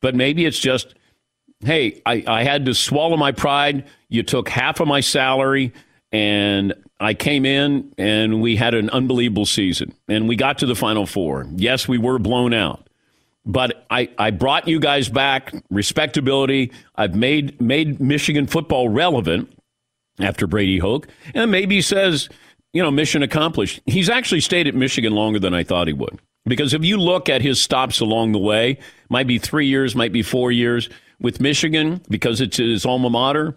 [0.02, 0.96] but maybe it's just
[1.66, 3.88] hey, I, I had to swallow my pride.
[4.10, 5.74] You took half of my salary,
[6.12, 9.94] and I came in and we had an unbelievable season.
[10.08, 11.48] And we got to the Final Four.
[11.56, 12.88] Yes, we were blown out.
[13.46, 16.72] But I, I brought you guys back respectability.
[16.96, 19.52] I've made made Michigan football relevant
[20.20, 21.08] after Brady Hoke.
[21.34, 22.30] And maybe says,
[22.72, 23.82] you know, mission accomplished.
[23.86, 26.20] He's actually stayed at Michigan longer than I thought he would.
[26.46, 28.78] Because if you look at his stops along the way,
[29.10, 33.56] might be three years, might be four years with Michigan because it's his alma mater,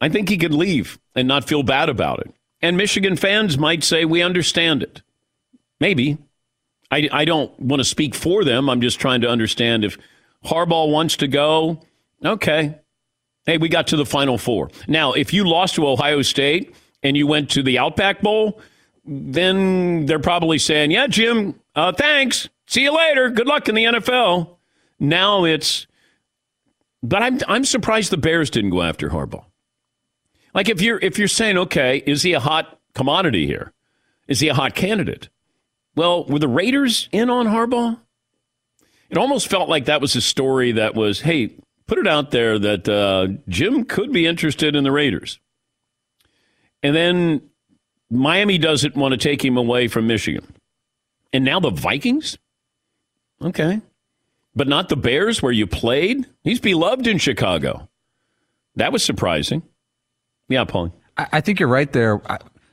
[0.00, 2.32] I think he could leave and not feel bad about it.
[2.62, 5.02] And Michigan fans might say, we understand it.
[5.78, 6.18] Maybe.
[6.90, 8.68] I, I don't want to speak for them.
[8.68, 9.96] I'm just trying to understand if
[10.44, 11.80] Harbaugh wants to go,
[12.24, 12.78] okay.
[13.46, 14.70] Hey, we got to the Final Four.
[14.88, 18.60] Now, if you lost to Ohio State and you went to the Outback Bowl,
[19.04, 22.48] then they're probably saying, yeah, Jim, uh, thanks.
[22.66, 23.30] See you later.
[23.30, 24.56] Good luck in the NFL.
[24.98, 25.86] Now it's,
[27.02, 29.44] but I'm I'm surprised the Bears didn't go after Harbaugh.
[30.54, 33.72] Like if you're if you're saying, okay, is he a hot commodity here?
[34.28, 35.28] Is he a hot candidate?
[35.96, 37.98] Well, were the Raiders in on Harbaugh?
[39.10, 42.58] It almost felt like that was a story that was, hey, put it out there
[42.58, 45.40] that uh, Jim could be interested in the Raiders.
[46.82, 47.42] And then
[48.10, 50.46] Miami doesn't want to take him away from Michigan.
[51.32, 52.38] And now the Vikings?
[53.42, 53.80] Okay.
[54.54, 56.26] But not the Bears where you played?
[56.42, 57.88] He's beloved in Chicago.
[58.76, 59.62] That was surprising.
[60.48, 60.94] Yeah, Paul.
[61.16, 62.20] I, I think you're right there.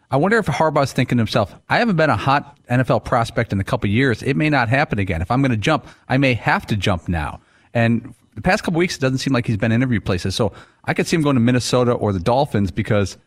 [0.10, 3.60] I, wonder if Harbaugh's thinking to himself, I haven't been a hot NFL prospect in
[3.60, 4.24] a couple years.
[4.24, 5.22] It may not happen again.
[5.22, 7.40] If I'm going to jump, I may have to jump now.
[7.74, 10.36] And the past couple weeks, it doesn't seem like he's been interview places.
[10.36, 10.54] So
[10.86, 13.18] I could see him going to Minnesota or the Dolphins because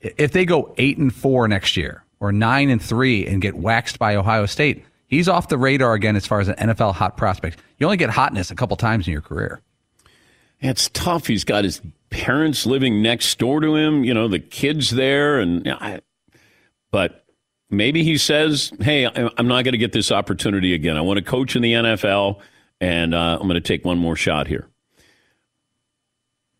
[0.00, 3.98] if they go eight and four next year or nine and three and get waxed
[3.98, 7.58] by Ohio State, he's off the radar again as far as an NFL hot prospect.
[7.78, 9.60] You only get hotness a couple times in your career.
[10.60, 11.26] It's tough.
[11.26, 14.04] He's got his parents living next door to him.
[14.04, 16.00] You know, the kids there, and I,
[16.94, 17.24] but
[17.70, 20.96] maybe he says, "Hey, I'm not going to get this opportunity again.
[20.96, 22.40] I want to coach in the NFL,
[22.80, 24.68] and uh, I'm going to take one more shot here."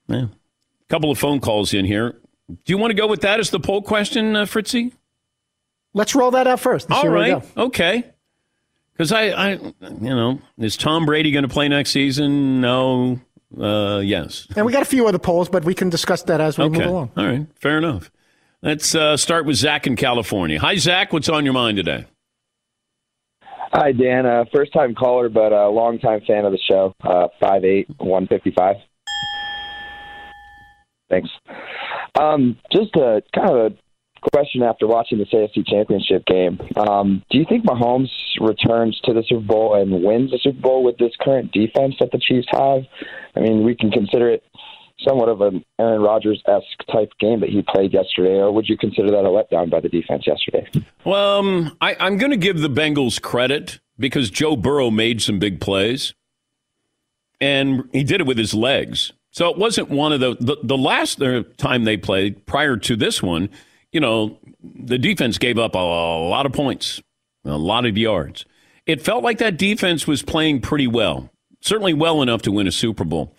[0.09, 0.25] Yeah.
[0.25, 2.17] A couple of phone calls in here.
[2.49, 4.93] Do you want to go with that as the poll question, uh, Fritzy?
[5.93, 6.91] Let's roll that out first.
[6.91, 7.41] All right.
[7.57, 8.11] Okay.
[8.93, 12.61] Because I, I, you know, is Tom Brady going to play next season?
[12.61, 13.21] No.
[13.57, 14.49] Uh, yes.
[14.57, 16.79] And we got a few other polls, but we can discuss that as we okay.
[16.79, 17.13] move along.
[17.17, 17.47] All right.
[17.61, 18.11] Fair enough.
[18.65, 20.59] Let's uh, start with Zach in California.
[20.59, 21.13] Hi, Zach.
[21.13, 22.07] What's on your mind today?
[23.43, 24.25] Hi, Dan.
[24.25, 26.95] Uh, first time caller, but a long time fan of the show.
[27.03, 28.77] Uh, 5'8, 155.
[31.11, 31.29] Thanks.
[32.19, 36.59] Um, just a kind of a question after watching this AFC Championship game.
[36.75, 38.09] Um, do you think Mahomes
[38.41, 42.13] returns to the Super Bowl and wins the Super Bowl with this current defense that
[42.13, 42.81] the Chiefs have?
[43.37, 44.43] I mean, we can consider it
[45.07, 48.77] somewhat of an Aaron Rodgers esque type game that he played yesterday, or would you
[48.77, 50.67] consider that a letdown by the defense yesterday?
[51.05, 55.39] Well, um, I, I'm going to give the Bengals credit because Joe Burrow made some
[55.39, 56.15] big plays,
[57.41, 59.13] and he did it with his legs.
[59.31, 61.21] So it wasn't one of the the, the last
[61.57, 63.51] time they played prior to this one.
[63.93, 67.03] You know, the defense gave up a, a lot of points,
[67.45, 68.45] a lot of yards.
[68.87, 72.73] It felt like that defense was playing pretty well, certainly well enough to win a
[72.73, 73.35] Super Bowl.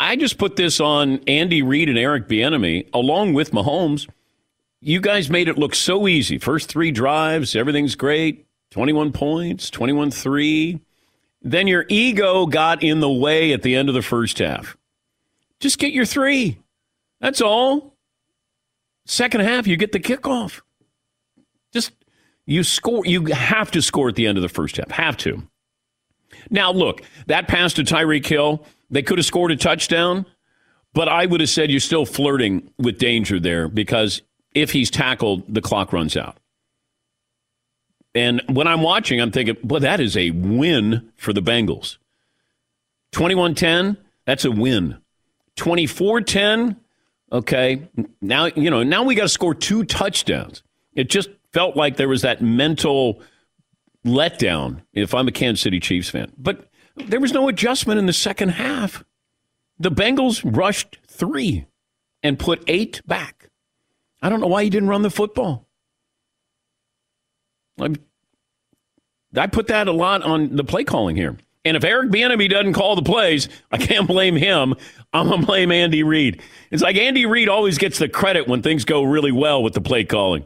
[0.00, 4.08] I just put this on Andy Reid and Eric Bieniemy along with Mahomes.
[4.80, 6.38] You guys made it look so easy.
[6.38, 8.46] First three drives, everything's great.
[8.70, 10.80] 21 points, 21 3.
[11.42, 14.74] Then your ego got in the way at the end of the first half.
[15.60, 16.56] Just get your three.
[17.20, 17.94] That's all.
[19.04, 20.62] Second half, you get the kickoff.
[21.74, 21.92] Just
[22.46, 23.04] you score.
[23.04, 24.90] You have to score at the end of the first half.
[24.92, 25.42] Have to.
[26.48, 30.26] Now, look, that pass to Tyreek Hill, they could have scored a touchdown,
[30.92, 34.22] but I would have said you're still flirting with danger there because
[34.54, 36.38] if he's tackled, the clock runs out.
[38.14, 41.98] And when I'm watching, I'm thinking, boy, that is a win for the Bengals.
[43.12, 44.98] 21 10, that's a win.
[45.56, 46.76] 24 10,
[47.32, 47.88] okay,
[48.20, 50.62] now, you know, now we got to score two touchdowns.
[50.94, 53.22] It just felt like there was that mental
[54.04, 56.32] letdown if I'm a Kansas City Chiefs fan.
[56.36, 56.69] But
[57.08, 59.04] there was no adjustment in the second half.
[59.78, 61.66] The Bengals rushed three
[62.22, 63.48] and put eight back.
[64.22, 65.66] I don't know why he didn't run the football.
[67.80, 67.94] I,
[69.36, 71.36] I put that a lot on the play calling here.
[71.64, 74.74] And if Eric Bieniemy doesn't call the plays, I can't blame him.
[75.12, 76.42] I'm gonna blame Andy Reid.
[76.70, 79.80] It's like Andy Reid always gets the credit when things go really well with the
[79.80, 80.44] play calling.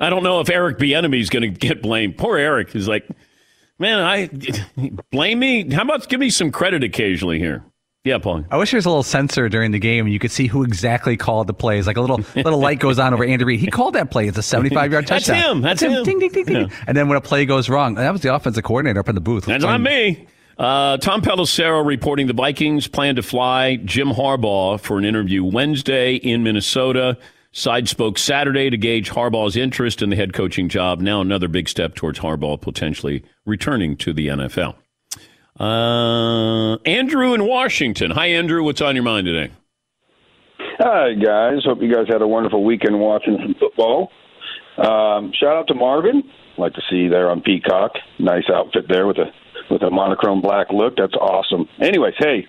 [0.00, 2.16] I don't know if Eric Bieniemy is going to get blamed.
[2.16, 3.06] Poor Eric is like,
[3.80, 4.30] man, I
[5.10, 5.68] blame me.
[5.70, 7.64] How about give me some credit occasionally here?
[8.04, 8.44] Yeah, Paul.
[8.50, 10.62] I wish there was a little sensor during the game and you could see who
[10.62, 11.86] exactly called the plays.
[11.86, 13.60] Like a little little light goes on over Andy Reid.
[13.60, 14.26] He called that play.
[14.26, 15.36] It's a 75 yard touchdown.
[15.36, 15.60] That's him.
[15.60, 16.04] That's, That's him.
[16.04, 16.68] Ding, ding, ding, ding.
[16.68, 16.84] Yeah.
[16.86, 19.20] And then when a play goes wrong, that was the offensive coordinator up in the
[19.20, 19.44] booth.
[19.44, 20.26] That's not me.
[20.56, 26.16] Uh, Tom Pelissero reporting the Vikings plan to fly Jim Harbaugh for an interview Wednesday
[26.16, 27.16] in Minnesota.
[27.52, 31.00] Side spoke Saturday to gauge Harbaugh's interest in the head coaching job.
[31.00, 34.76] Now another big step towards Harbaugh potentially returning to the NFL.
[35.58, 38.12] Uh, Andrew in Washington.
[38.12, 38.62] Hi, Andrew.
[38.62, 39.52] What's on your mind today?
[40.78, 41.64] Hi, guys.
[41.64, 44.10] Hope you guys had a wonderful weekend watching some football.
[44.78, 46.22] Um, shout out to Marvin.
[46.56, 47.92] Like to see you there on Peacock.
[48.18, 49.32] Nice outfit there with a
[49.70, 50.96] with a monochrome black look.
[50.96, 51.68] That's awesome.
[51.80, 52.46] Anyways, hey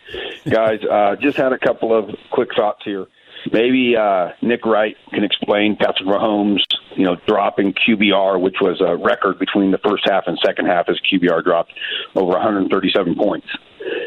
[0.49, 3.07] guys, uh, just had a couple of quick thoughts here.
[3.51, 6.61] Maybe uh, Nick Wright can explain Patrick Mahomes,
[6.95, 10.87] you know, dropping QBR, which was a record between the first half and second half.
[10.87, 11.73] His QBR dropped
[12.15, 13.47] over 137 points.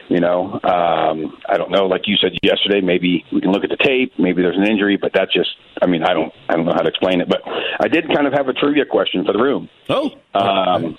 [0.09, 1.87] You know, um, I don't know.
[1.87, 4.13] Like you said yesterday, maybe we can look at the tape.
[4.19, 5.51] Maybe there's an injury, but that's just.
[5.83, 6.33] I mean, I don't.
[6.49, 7.29] I don't know how to explain it.
[7.29, 7.43] But
[7.81, 9.69] I did kind of have a trivia question for the room.
[9.89, 10.13] Oh.
[10.35, 10.97] Um,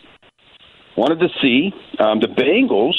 [0.97, 2.95] wanted to see um, the Bengals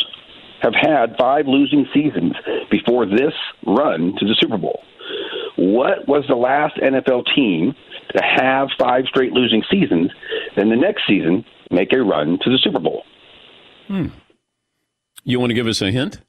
[0.62, 2.34] have had five losing seasons
[2.70, 3.34] before this
[3.66, 4.82] run to the Super Bowl.
[5.56, 7.74] What was the last NFL team
[8.14, 10.10] to have five straight losing seasons,
[10.56, 13.02] then the next season make a run to the Super Bowl?
[13.88, 14.06] Hmm.
[15.24, 16.20] You want to give us a hint?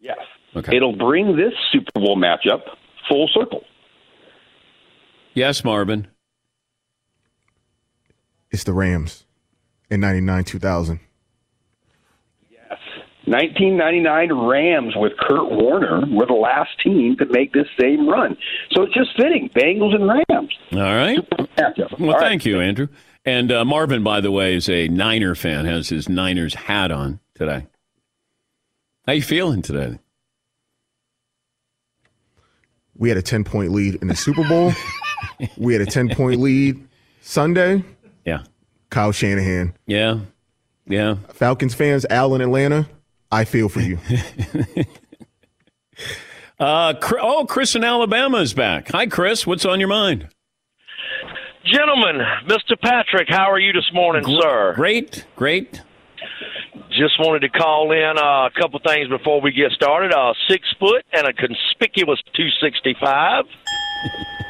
[0.00, 0.18] Yes.
[0.54, 0.76] Okay.
[0.76, 2.62] It'll bring this Super Bowl matchup
[3.08, 3.62] full circle.
[5.34, 6.08] Yes, Marvin.
[8.50, 9.24] It's the Rams
[9.90, 11.00] in 99 2000.
[13.26, 18.36] 1999 Rams with Kurt Warner were the last team to make this same run.
[18.72, 19.50] So it's just fitting.
[19.54, 20.52] Bengals and Rams.
[20.72, 21.18] All right.
[21.98, 22.88] Well, All thank you, Andrew.
[23.24, 25.66] And uh, Marvin, by the way, is a Niner fan.
[25.66, 27.66] Has his Niners hat on today.
[29.06, 29.98] How you feeling today?
[32.96, 34.72] We had a 10 point lead in the Super Bowl.
[35.56, 36.86] we had a 10 point lead
[37.20, 37.84] Sunday.
[38.24, 38.44] Yeah.
[38.90, 39.74] Kyle Shanahan.
[39.86, 40.20] Yeah.
[40.86, 41.16] Yeah.
[41.32, 42.86] Falcons fans, Al in Atlanta,
[43.30, 43.98] I feel for you.
[46.60, 48.90] Uh, oh, Chris in Alabama is back.
[48.92, 49.46] Hi, Chris.
[49.46, 50.28] What's on your mind?
[51.64, 52.78] Gentlemen, Mr.
[52.78, 54.74] Patrick, how are you this morning, sir?
[54.74, 55.80] Great, great.
[56.90, 60.12] Just wanted to call in uh, a couple things before we get started.
[60.12, 63.44] Uh, six foot and a conspicuous 265.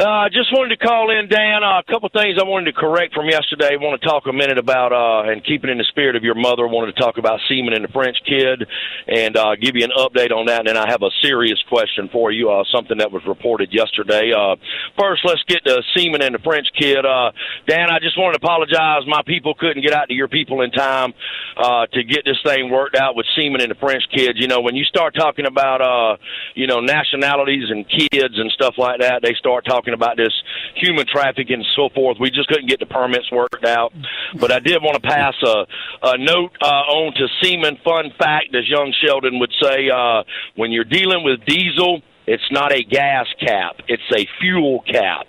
[0.00, 1.60] Uh, just wanted to call in, Dan.
[1.62, 3.76] Uh, a couple things I wanted to correct from yesterday.
[3.76, 6.34] I want to talk a minute about, uh, and keeping in the spirit of your
[6.34, 8.64] mother, I wanted to talk about Seaman and the French kid
[9.06, 10.64] and uh, give you an update on that.
[10.64, 14.32] And then I have a serious question for you, uh, something that was reported yesterday.
[14.32, 14.56] Uh,
[14.96, 17.04] first, let's get to Seaman and the French kid.
[17.04, 17.36] Uh,
[17.68, 19.04] Dan, I just wanted to apologize.
[19.04, 21.12] My people couldn't get out to your people in time
[21.60, 24.40] uh, to get this thing worked out with Seaman and the French kids.
[24.40, 26.16] You know, when you start talking about, uh,
[26.56, 30.32] you know, nationalities and kids and stuff like that, they start talking about this
[30.76, 32.18] human trafficking and so forth.
[32.20, 33.92] We just couldn't get the permits worked out.
[34.38, 35.66] But I did want to pass a,
[36.02, 37.78] a note uh, on to Seaman.
[37.84, 40.22] Fun fact, as young Sheldon would say, uh,
[40.56, 45.26] when you're dealing with diesel, it's not a gas cap; it's a fuel cap.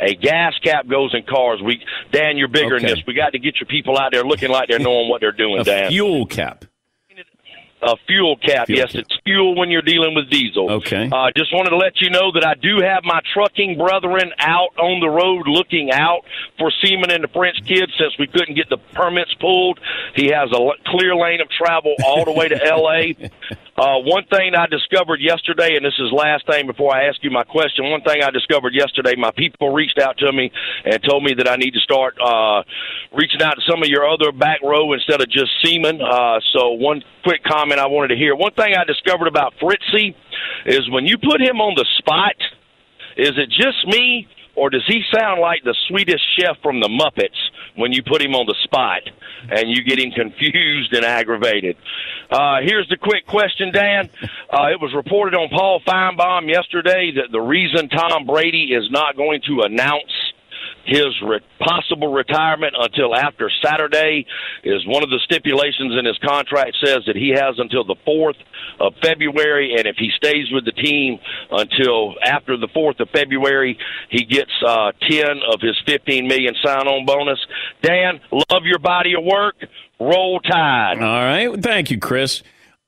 [0.00, 1.60] A gas cap goes in cars.
[1.64, 2.86] We, Dan, you're bigger Okay.
[2.86, 3.06] than this.
[3.06, 5.60] We got to get your people out there looking like they're knowing what they're doing,
[5.60, 5.90] A Dan.
[5.90, 6.64] fuel cap.
[7.82, 8.66] A fuel cap.
[8.66, 9.02] Fuel yes, cap.
[9.02, 10.70] it's fuel when you're dealing with diesel.
[10.70, 11.10] Okay.
[11.10, 14.78] Uh, just wanted to let you know that I do have my trucking brethren out
[14.78, 16.22] on the road looking out
[16.58, 19.80] for Seaman and the French kid since we couldn't get the permits pulled.
[20.14, 23.16] He has a clear lane of travel all the way to L.A.
[23.82, 27.32] Uh, one thing I discovered yesterday, and this is last thing before I ask you
[27.32, 27.90] my question.
[27.90, 30.52] One thing I discovered yesterday, my people reached out to me
[30.84, 32.62] and told me that I need to start uh,
[33.10, 36.00] reaching out to some of your other back row instead of just Seaman.
[36.00, 38.36] Uh, so one quick comment I wanted to hear.
[38.36, 40.14] One thing I discovered about Fritzy
[40.64, 42.38] is when you put him on the spot,
[43.16, 47.38] is it just me, or does he sound like the Swedish Chef from the Muppets
[47.76, 49.02] when you put him on the spot
[49.50, 51.76] and you get him confused and aggravated?
[52.30, 54.10] Uh, here's the quick question, Dan.
[54.22, 59.16] Uh, it was reported on Paul Finebaum yesterday that the reason Tom Brady is not
[59.16, 60.31] going to announce
[60.84, 64.26] his re- possible retirement until after Saturday
[64.64, 68.38] is one of the stipulations in his contract says that he has until the 4th
[68.80, 71.18] of February and if he stays with the team
[71.50, 73.78] until after the 4th of February
[74.08, 77.38] he gets uh 10 of his 15 million sign-on bonus.
[77.82, 79.56] Dan, love your body of work.
[80.00, 80.98] Roll Tide.
[80.98, 81.62] All right.
[81.62, 82.42] Thank you, Chris.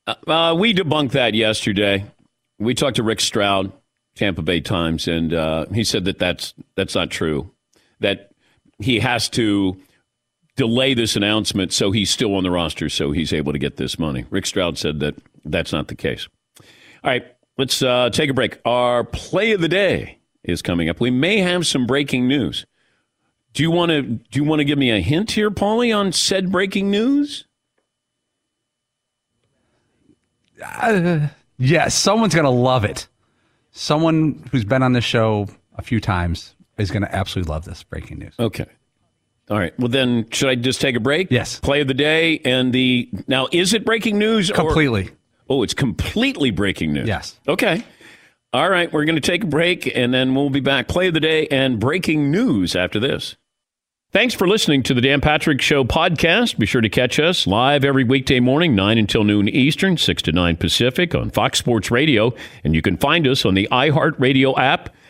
[0.07, 2.05] Uh, uh, we debunked that yesterday.
[2.59, 3.71] We talked to Rick Stroud,
[4.15, 7.51] Tampa Bay Times, and uh, he said that that's that's not true.
[7.99, 8.31] That
[8.79, 9.77] he has to
[10.55, 13.99] delay this announcement so he's still on the roster, so he's able to get this
[13.99, 14.25] money.
[14.29, 16.27] Rick Stroud said that that's not the case.
[16.59, 17.25] All right,
[17.57, 18.59] let's uh, take a break.
[18.65, 20.99] Our play of the day is coming up.
[20.99, 22.65] We may have some breaking news.
[23.53, 26.11] Do you want to do you want to give me a hint here, Paulie, on
[26.11, 27.45] said breaking news?
[30.63, 31.27] Uh,
[31.57, 33.07] yes, someone's going to love it.
[33.71, 37.83] Someone who's been on the show a few times is going to absolutely love this
[37.83, 38.33] breaking news.
[38.39, 38.65] Okay.
[39.49, 39.77] All right.
[39.79, 41.29] Well, then, should I just take a break?
[41.29, 41.59] Yes.
[41.59, 44.49] Play of the day and the now is it breaking news?
[44.49, 45.09] or- Completely.
[45.49, 47.07] oh, it's completely breaking news.
[47.07, 47.39] Yes.
[47.47, 47.83] Okay.
[48.53, 48.91] All right.
[48.91, 50.87] We're going to take a break and then we'll be back.
[50.87, 53.35] Play of the day and breaking news after this.
[54.11, 56.57] Thanks for listening to the Dan Patrick Show podcast.
[56.57, 60.31] Be sure to catch us live every weekday morning, 9 until noon Eastern, 6 to
[60.31, 62.33] 9 Pacific on Fox Sports Radio.
[62.63, 64.89] And you can find us on the iHeartRadio app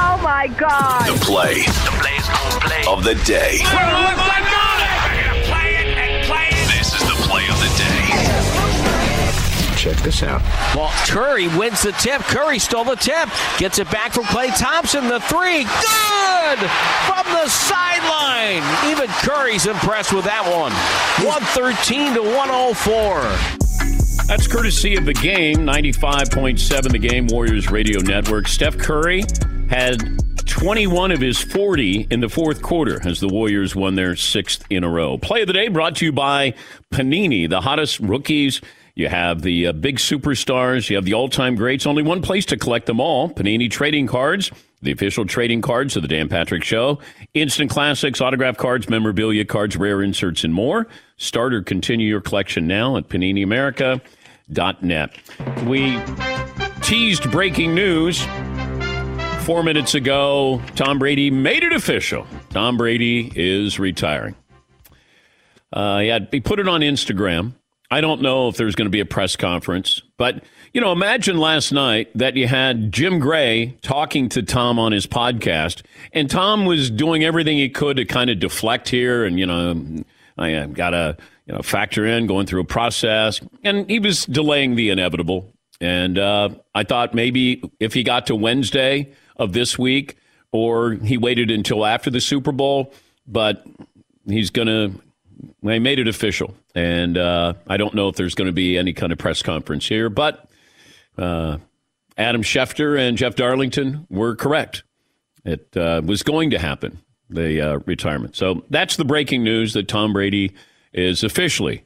[0.00, 1.08] Oh my God.
[1.08, 1.64] The play,
[2.86, 3.58] of the day.
[6.68, 9.74] This is the play of the day.
[9.76, 10.40] Check this out.
[10.76, 12.22] Well, Curry wins the tip.
[12.22, 13.28] Curry stole the tip.
[13.58, 15.08] Gets it back from Klay Thompson.
[15.08, 15.64] The three.
[15.64, 16.58] Good!
[17.06, 18.62] From the sideline.
[18.90, 20.72] Even Curry's impressed with that one.
[21.26, 23.20] 113 to 104.
[24.26, 28.46] That's courtesy of the game, 95.7 The Game Warriors Radio Network.
[28.46, 29.24] Steph Curry
[29.68, 34.64] had 21 of his 40 in the fourth quarter as the Warriors won their sixth
[34.70, 35.18] in a row.
[35.18, 36.54] Play of the day brought to you by
[36.90, 38.60] Panini, the hottest rookies.
[38.94, 41.86] You have the uh, big superstars, you have the all time greats.
[41.86, 44.50] Only one place to collect them all Panini trading cards.
[44.80, 47.00] The official trading cards of the Dan Patrick Show,
[47.34, 50.86] instant classics, autograph cards, memorabilia cards, rare inserts, and more.
[51.16, 55.10] Start or continue your collection now at PaniniAmerica.net.
[55.66, 56.00] We
[56.80, 58.24] teased breaking news
[59.48, 60.60] four minutes ago.
[60.76, 62.26] Tom Brady made it official.
[62.50, 64.34] Tom Brady is retiring.
[65.72, 67.54] Uh, he, he put it on Instagram.
[67.90, 70.44] I don't know if there's going to be a press conference, but
[70.74, 75.06] you know, imagine last night that you had Jim Gray talking to Tom on his
[75.06, 75.80] podcast,
[76.12, 80.04] and Tom was doing everything he could to kind of deflect here, and you know,
[80.36, 84.74] I got to you know factor in going through a process, and he was delaying
[84.74, 85.54] the inevitable.
[85.80, 90.16] And uh, I thought maybe if he got to Wednesday of this week,
[90.52, 92.92] or he waited until after the Super Bowl,
[93.26, 93.66] but
[94.26, 95.00] he's going to
[95.62, 98.92] they made it official, and uh, I don't know if there's going to be any
[98.92, 100.48] kind of press conference here, but
[101.16, 101.58] uh,
[102.16, 104.82] Adam Schefter and Jeff Darlington were correct.
[105.44, 106.98] It uh, was going to happen,
[107.30, 108.36] the uh, retirement.
[108.36, 110.54] So that's the breaking news that Tom Brady
[110.92, 111.84] is officially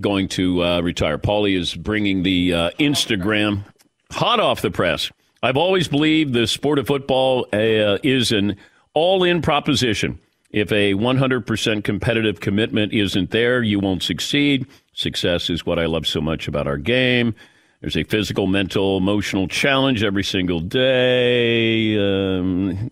[0.00, 1.18] going to uh, retire.
[1.18, 3.64] Paulie is bringing the uh, Instagram
[4.10, 5.10] hot off the press.
[5.42, 8.56] I've always believed the sport of football uh, is an
[8.94, 10.18] all in proposition.
[10.50, 14.66] If a 100% competitive commitment isn't there, you won't succeed.
[14.94, 17.34] Success is what I love so much about our game.
[17.80, 21.98] There's a physical, mental, emotional challenge every single day.
[21.98, 22.90] Um,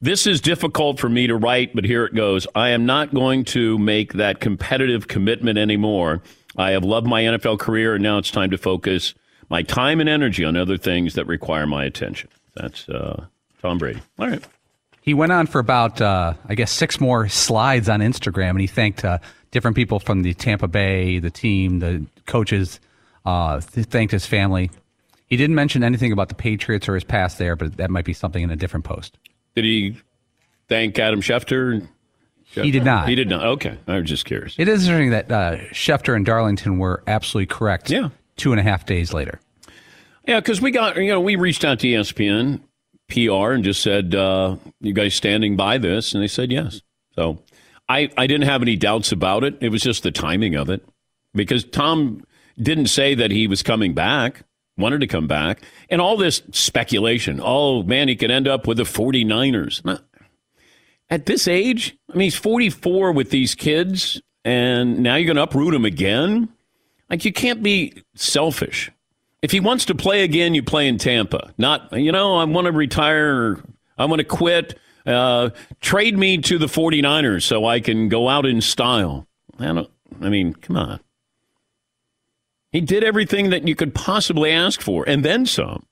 [0.00, 2.46] this is difficult for me to write, but here it goes.
[2.54, 6.22] I am not going to make that competitive commitment anymore.
[6.56, 9.14] I have loved my NFL career, and now it's time to focus
[9.48, 12.28] my time and energy on other things that require my attention.
[12.54, 13.26] That's uh,
[13.62, 14.00] Tom Brady.
[14.18, 14.44] All right.
[15.00, 18.66] He went on for about, uh, I guess, six more slides on Instagram, and he
[18.66, 19.18] thanked uh,
[19.50, 22.80] different people from the Tampa Bay, the team, the coaches.
[23.24, 24.70] Uh, thanked his family.
[25.26, 28.14] He didn't mention anything about the Patriots or his past there, but that might be
[28.14, 29.18] something in a different post.
[29.54, 29.98] Did he
[30.68, 31.86] thank Adam Schefter?
[32.44, 33.06] He did not.
[33.06, 33.44] He did not.
[33.44, 33.76] Okay.
[33.86, 34.54] I was just curious.
[34.58, 37.90] It is interesting that uh, Schefter and Darlington were absolutely correct.
[37.90, 38.08] Yeah.
[38.38, 39.40] Two and a half days later.
[40.26, 42.60] Yeah, because we got, you know, we reached out to ESPN
[43.08, 46.14] PR and just said, uh, you guys standing by this?
[46.14, 46.82] And they said yes.
[47.14, 47.42] So
[47.88, 49.56] I, I didn't have any doubts about it.
[49.60, 50.86] It was just the timing of it
[51.34, 52.24] because Tom
[52.60, 54.42] didn't say that he was coming back,
[54.76, 55.62] wanted to come back.
[55.88, 60.00] And all this speculation oh, man, he could end up with the 49ers.
[61.10, 65.42] At this age, I mean, he's 44 with these kids, and now you're going to
[65.42, 66.50] uproot him again?
[67.10, 68.90] Like, you can't be selfish.
[69.40, 71.54] If he wants to play again, you play in Tampa.
[71.58, 73.62] Not, you know, I want to retire,
[73.96, 74.78] I want to quit.
[75.06, 75.50] Uh,
[75.80, 79.26] trade me to the 49ers so I can go out in style.
[79.58, 79.90] I don't,
[80.20, 81.00] I mean, come on.
[82.70, 85.86] He did everything that you could possibly ask for, and then some.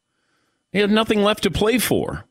[0.72, 2.24] He had nothing left to play for.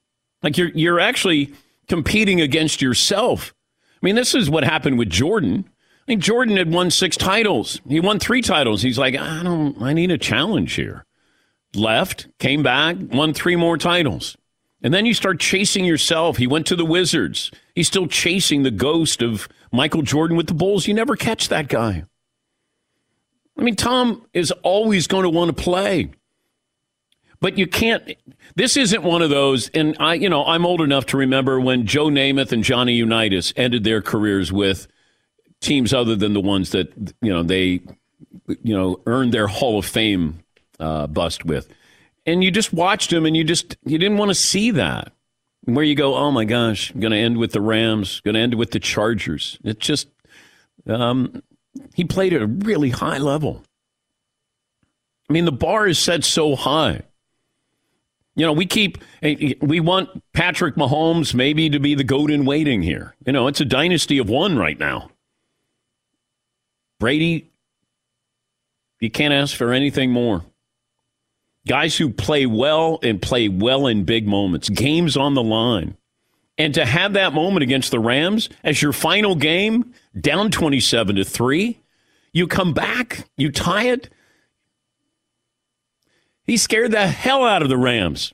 [0.44, 1.54] Like you're you're actually
[1.88, 3.56] competing against yourself.
[3.94, 5.68] I mean, this is what happened with Jordan.
[6.06, 7.82] I think Jordan had won six titles.
[7.88, 8.84] He won three titles.
[8.84, 11.04] He's like, I don't I need a challenge here.
[11.74, 14.38] Left, came back, won three more titles.
[14.84, 16.38] And then you start chasing yourself.
[16.38, 17.50] He went to the Wizards.
[17.74, 20.88] He's still chasing the ghost of Michael Jordan with the Bulls.
[20.88, 22.04] You never catch that guy.
[23.58, 26.12] I mean, Tom is always going to want to play.
[27.40, 28.14] But you can't.
[28.56, 29.70] This isn't one of those.
[29.70, 33.54] And I, you know, I'm old enough to remember when Joe Namath and Johnny Unitas
[33.56, 34.88] ended their careers with
[35.66, 37.82] teams other than the ones that you know they,
[38.48, 40.40] you know, earned their Hall of Fame
[40.80, 41.68] uh, bust with.
[42.26, 45.12] And you just watched them, and you just you didn't want to see that.
[45.68, 48.54] Where you go, oh my gosh, going to end with the Rams, going to end
[48.54, 49.58] with the Chargers.
[49.64, 50.08] It just,
[50.86, 51.42] um,
[51.96, 53.64] he played at a really high level.
[55.28, 57.02] I mean, the bar is set so high.
[58.36, 62.84] You know, we keep, we want Patrick Mahomes maybe to be the goat in waiting
[62.84, 63.16] here.
[63.26, 65.10] You know, it's a dynasty of one right now.
[67.00, 67.52] Brady,
[69.00, 70.44] you can't ask for anything more.
[71.68, 75.98] Guys who play well and play well in big moments, games on the line.
[76.58, 81.26] And to have that moment against the Rams as your final game, down 27 to
[81.26, 81.78] 3,
[82.32, 84.10] you come back, you tie it.
[86.46, 88.34] He scared the hell out of the Rams.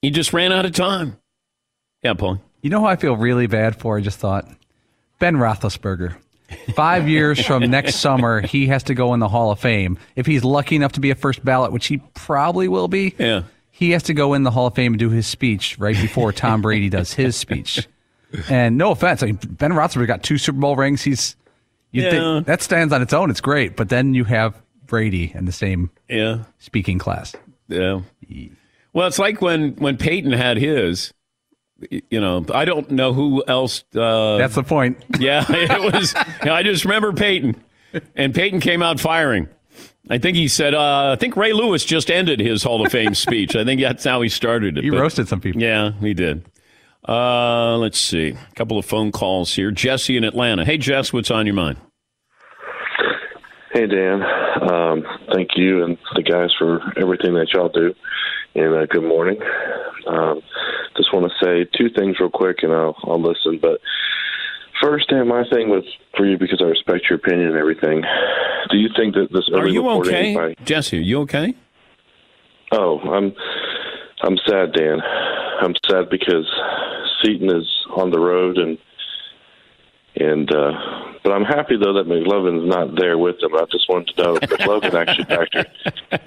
[0.00, 1.18] He just ran out of time.
[2.02, 2.40] Yeah, Paul.
[2.62, 3.98] You know who I feel really bad for?
[3.98, 4.48] I just thought
[5.18, 6.16] Ben Roethlisberger.
[6.74, 9.98] Five years from next summer, he has to go in the Hall of Fame.
[10.16, 13.42] If he's lucky enough to be a first ballot, which he probably will be, yeah.
[13.70, 16.30] he has to go in the Hall of Fame and do his speech right before
[16.32, 17.88] Tom Brady does his speech.
[18.50, 21.02] And no offense, I mean, Ben Roethlisberger got two Super Bowl rings.
[21.02, 21.36] He's
[21.90, 22.10] you Yeah.
[22.10, 23.30] think that stands on its own.
[23.30, 24.54] It's great, but then you have
[24.86, 26.44] Brady in the same Yeah.
[26.58, 27.34] speaking class.
[27.68, 28.00] Yeah.
[28.92, 31.12] Well, it's like when when Peyton had his.
[31.90, 33.84] You know, I don't know who else.
[33.94, 34.98] Uh, That's the point.
[35.18, 36.14] Yeah, it was.
[36.42, 37.62] I just remember Peyton,
[38.16, 39.48] and Peyton came out firing.
[40.10, 40.74] I think he said.
[40.74, 43.54] Uh, I think Ray Lewis just ended his Hall of Fame speech.
[43.56, 44.84] I think that's how he started it.
[44.84, 45.60] He but- roasted some people.
[45.62, 46.44] Yeah, he did.
[47.08, 48.28] Uh, let's see.
[48.30, 49.70] A couple of phone calls here.
[49.72, 50.64] Jesse in Atlanta.
[50.64, 51.78] Hey, Jess, what's on your mind?
[53.72, 54.22] Hey, Dan.
[54.70, 55.02] Um,
[55.32, 57.94] thank you and the guys for everything that y'all do.
[58.54, 59.40] And uh, good morning.
[60.06, 60.42] Um,
[60.94, 63.58] just want to say two things real quick, and I'll, I'll listen.
[63.62, 63.80] But
[64.82, 65.84] first, Dan, my thing with
[66.16, 68.02] for you because I respect your opinion and everything.
[68.70, 70.98] Do you think that this Are you okay, Jesse?
[70.98, 71.54] Are you okay?
[72.72, 73.32] Oh, I'm
[74.22, 75.00] I'm sad, Dan.
[75.62, 76.46] I'm sad because
[77.22, 78.76] Seton is on the road, and
[80.22, 80.72] and uh,
[81.22, 83.54] but I'm happy though that McLovin's not there with them.
[83.54, 85.66] I just wanted to know if McLovin actually factored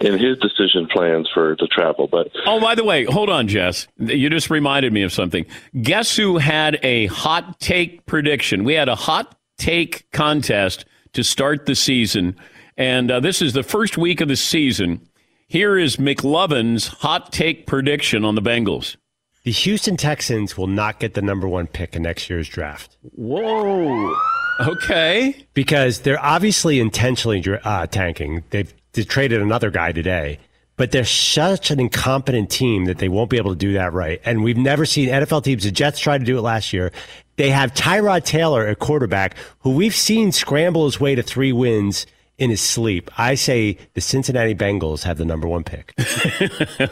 [0.01, 2.07] in his decision plans for the travel.
[2.07, 3.87] But Oh, by the way, hold on, Jess.
[3.97, 5.45] You just reminded me of something.
[5.81, 8.63] Guess who had a hot take prediction?
[8.63, 12.35] We had a hot take contest to start the season,
[12.77, 15.07] and uh, this is the first week of the season.
[15.47, 18.97] Here is McLovin's hot take prediction on the Bengals.
[19.45, 22.97] The Houston Texans will not get the number one pick in next year's draft.
[23.15, 24.15] Whoa.
[24.59, 25.45] Okay.
[25.53, 28.43] Because they're obviously intentionally uh, tanking.
[28.49, 30.39] They've, they've traded another guy today,
[30.77, 34.19] but they're such an incompetent team that they won't be able to do that right.
[34.25, 35.63] And we've never seen NFL teams.
[35.63, 36.91] The Jets tried to do it last year.
[37.35, 42.07] They have Tyrod Taylor at quarterback, who we've seen scramble his way to three wins
[42.37, 43.09] in his sleep.
[43.17, 45.93] I say the Cincinnati Bengals have the number one pick.
[45.97, 46.91] that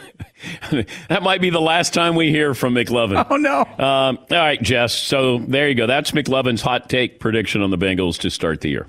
[1.22, 3.26] might be the last time we hear from McLovin.
[3.30, 3.60] Oh, no.
[3.60, 4.94] Um, all right, Jess.
[4.94, 5.86] So there you go.
[5.86, 8.86] That's McLovin's hot take prediction on the Bengals to start the year.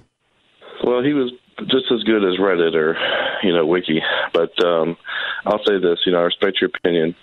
[0.84, 1.32] well, he was
[1.68, 2.98] just as good as Reddit or
[3.44, 4.02] you know Wiki.
[4.34, 4.98] But um,
[5.46, 7.16] I'll say this: you know, I respect your opinion.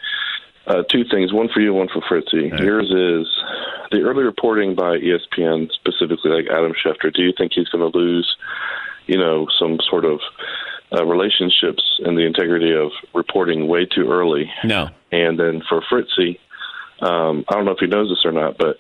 [0.67, 2.49] Uh, two things, one for you, one for Fritzy.
[2.63, 3.27] Yours is
[3.91, 7.13] the early reporting by ESPN, specifically like Adam Schefter.
[7.13, 8.37] Do you think he's going to lose,
[9.07, 10.21] you know, some sort of
[10.93, 14.51] uh, relationships and the integrity of reporting way too early?
[14.65, 14.91] No.
[15.11, 16.39] And then for Fritzy,
[17.01, 18.77] um, I don't know if he knows this or not, but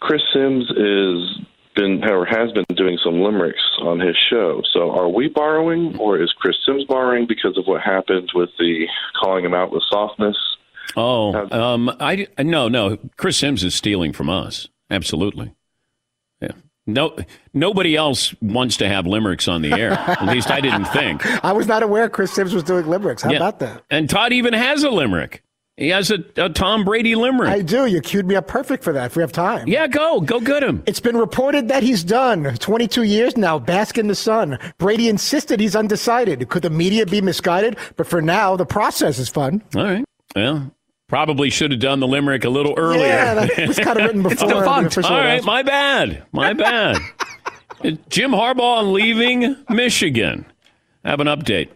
[0.00, 4.62] Chris Sims is been or has been doing some limericks on his show.
[4.72, 8.86] So are we borrowing, or is Chris Sims borrowing because of what happened with the
[9.20, 10.36] calling him out with softness?
[10.96, 12.98] Oh, um, I no, no.
[13.16, 14.68] Chris Sims is stealing from us.
[14.90, 15.54] Absolutely.
[16.92, 17.16] No,
[17.54, 19.92] nobody else wants to have limericks on the air.
[19.92, 21.24] At least I didn't think.
[21.44, 23.22] I was not aware Chris Sims was doing limericks.
[23.22, 23.36] How Yeah.
[23.36, 23.82] about that?
[23.90, 25.42] And Todd even has a limerick.
[25.76, 27.48] He has a, a Tom Brady limerick.
[27.48, 27.86] I do.
[27.86, 29.66] You queued me up perfect for that if we have time.
[29.66, 30.20] Yeah, go.
[30.20, 30.82] Go get him.
[30.86, 32.44] It's been reported that he's done.
[32.58, 34.58] 22 years now, bask in the sun.
[34.76, 36.46] Brady insisted he's undecided.
[36.50, 37.78] Could the media be misguided?
[37.96, 39.62] But for now, the process is fun.
[39.74, 40.04] All right.
[40.36, 40.70] Well,
[41.10, 43.08] probably should have done the limerick a little earlier.
[43.08, 44.92] Yeah, that was kind of written before defunct.
[44.92, 46.22] official All right, my bad.
[46.30, 46.98] My bad.
[48.08, 50.46] Jim Harbaugh leaving Michigan.
[51.04, 51.68] Have an update.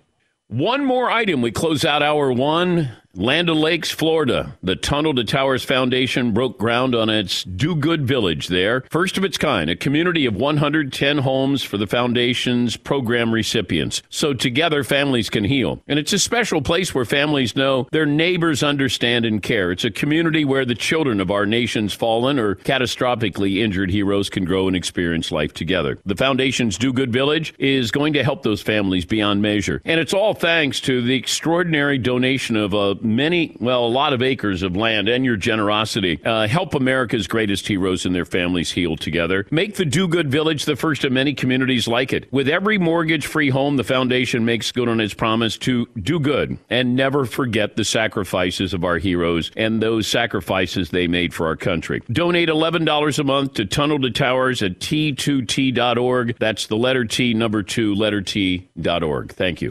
[0.47, 1.43] One more item.
[1.43, 2.97] We close out hour one.
[3.16, 4.56] Land O'Lakes, Florida.
[4.60, 8.80] The Tunnel to Towers Foundation broke ground on its Do Good Village there.
[8.90, 14.02] First of its kind, a community of 110 homes for the foundation's program recipients.
[14.08, 15.80] So together, families can heal.
[15.86, 19.70] And it's a special place where families know their neighbors understand and care.
[19.70, 24.44] It's a community where the children of our nation's fallen or catastrophically injured heroes can
[24.44, 26.00] grow and experience life together.
[26.04, 29.80] The foundation's Do Good Village is going to help those families beyond measure.
[29.84, 34.22] And it's all thanks to the extraordinary donation of uh, many, well, a lot of
[34.22, 36.20] acres of land and your generosity.
[36.24, 39.46] Uh, help America's greatest heroes and their families heal together.
[39.50, 42.32] Make the Do Good Village the first of many communities like it.
[42.32, 46.59] With every mortgage free home, the foundation makes good on its promise to do good
[46.70, 51.57] and never forget the sacrifices of our heroes and those sacrifices they made for our
[51.57, 52.02] country.
[52.11, 56.36] Donate $11 a month to Tunnel to Towers at T2T.org.
[56.38, 59.32] That's the letter T, number two, letter T.org.
[59.32, 59.70] Thank you.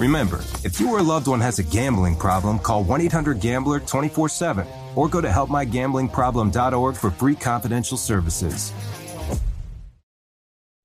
[0.00, 3.80] Remember, if you or a loved one has a gambling problem, call 1 800 Gambler
[3.80, 8.72] 24 7 or go to helpmygamblingproblem.org for free confidential services.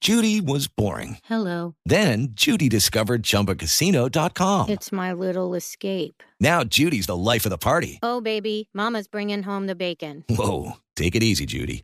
[0.01, 1.18] Judy was boring.
[1.24, 1.76] Hello.
[1.86, 4.70] Then Judy discovered ChumbaCasino.com.
[4.70, 6.22] It's my little escape.
[6.39, 7.99] Now Judy's the life of the party.
[8.03, 10.26] Oh, baby, Mama's bringing home the bacon.
[10.30, 11.84] Whoa, take it easy, Judy.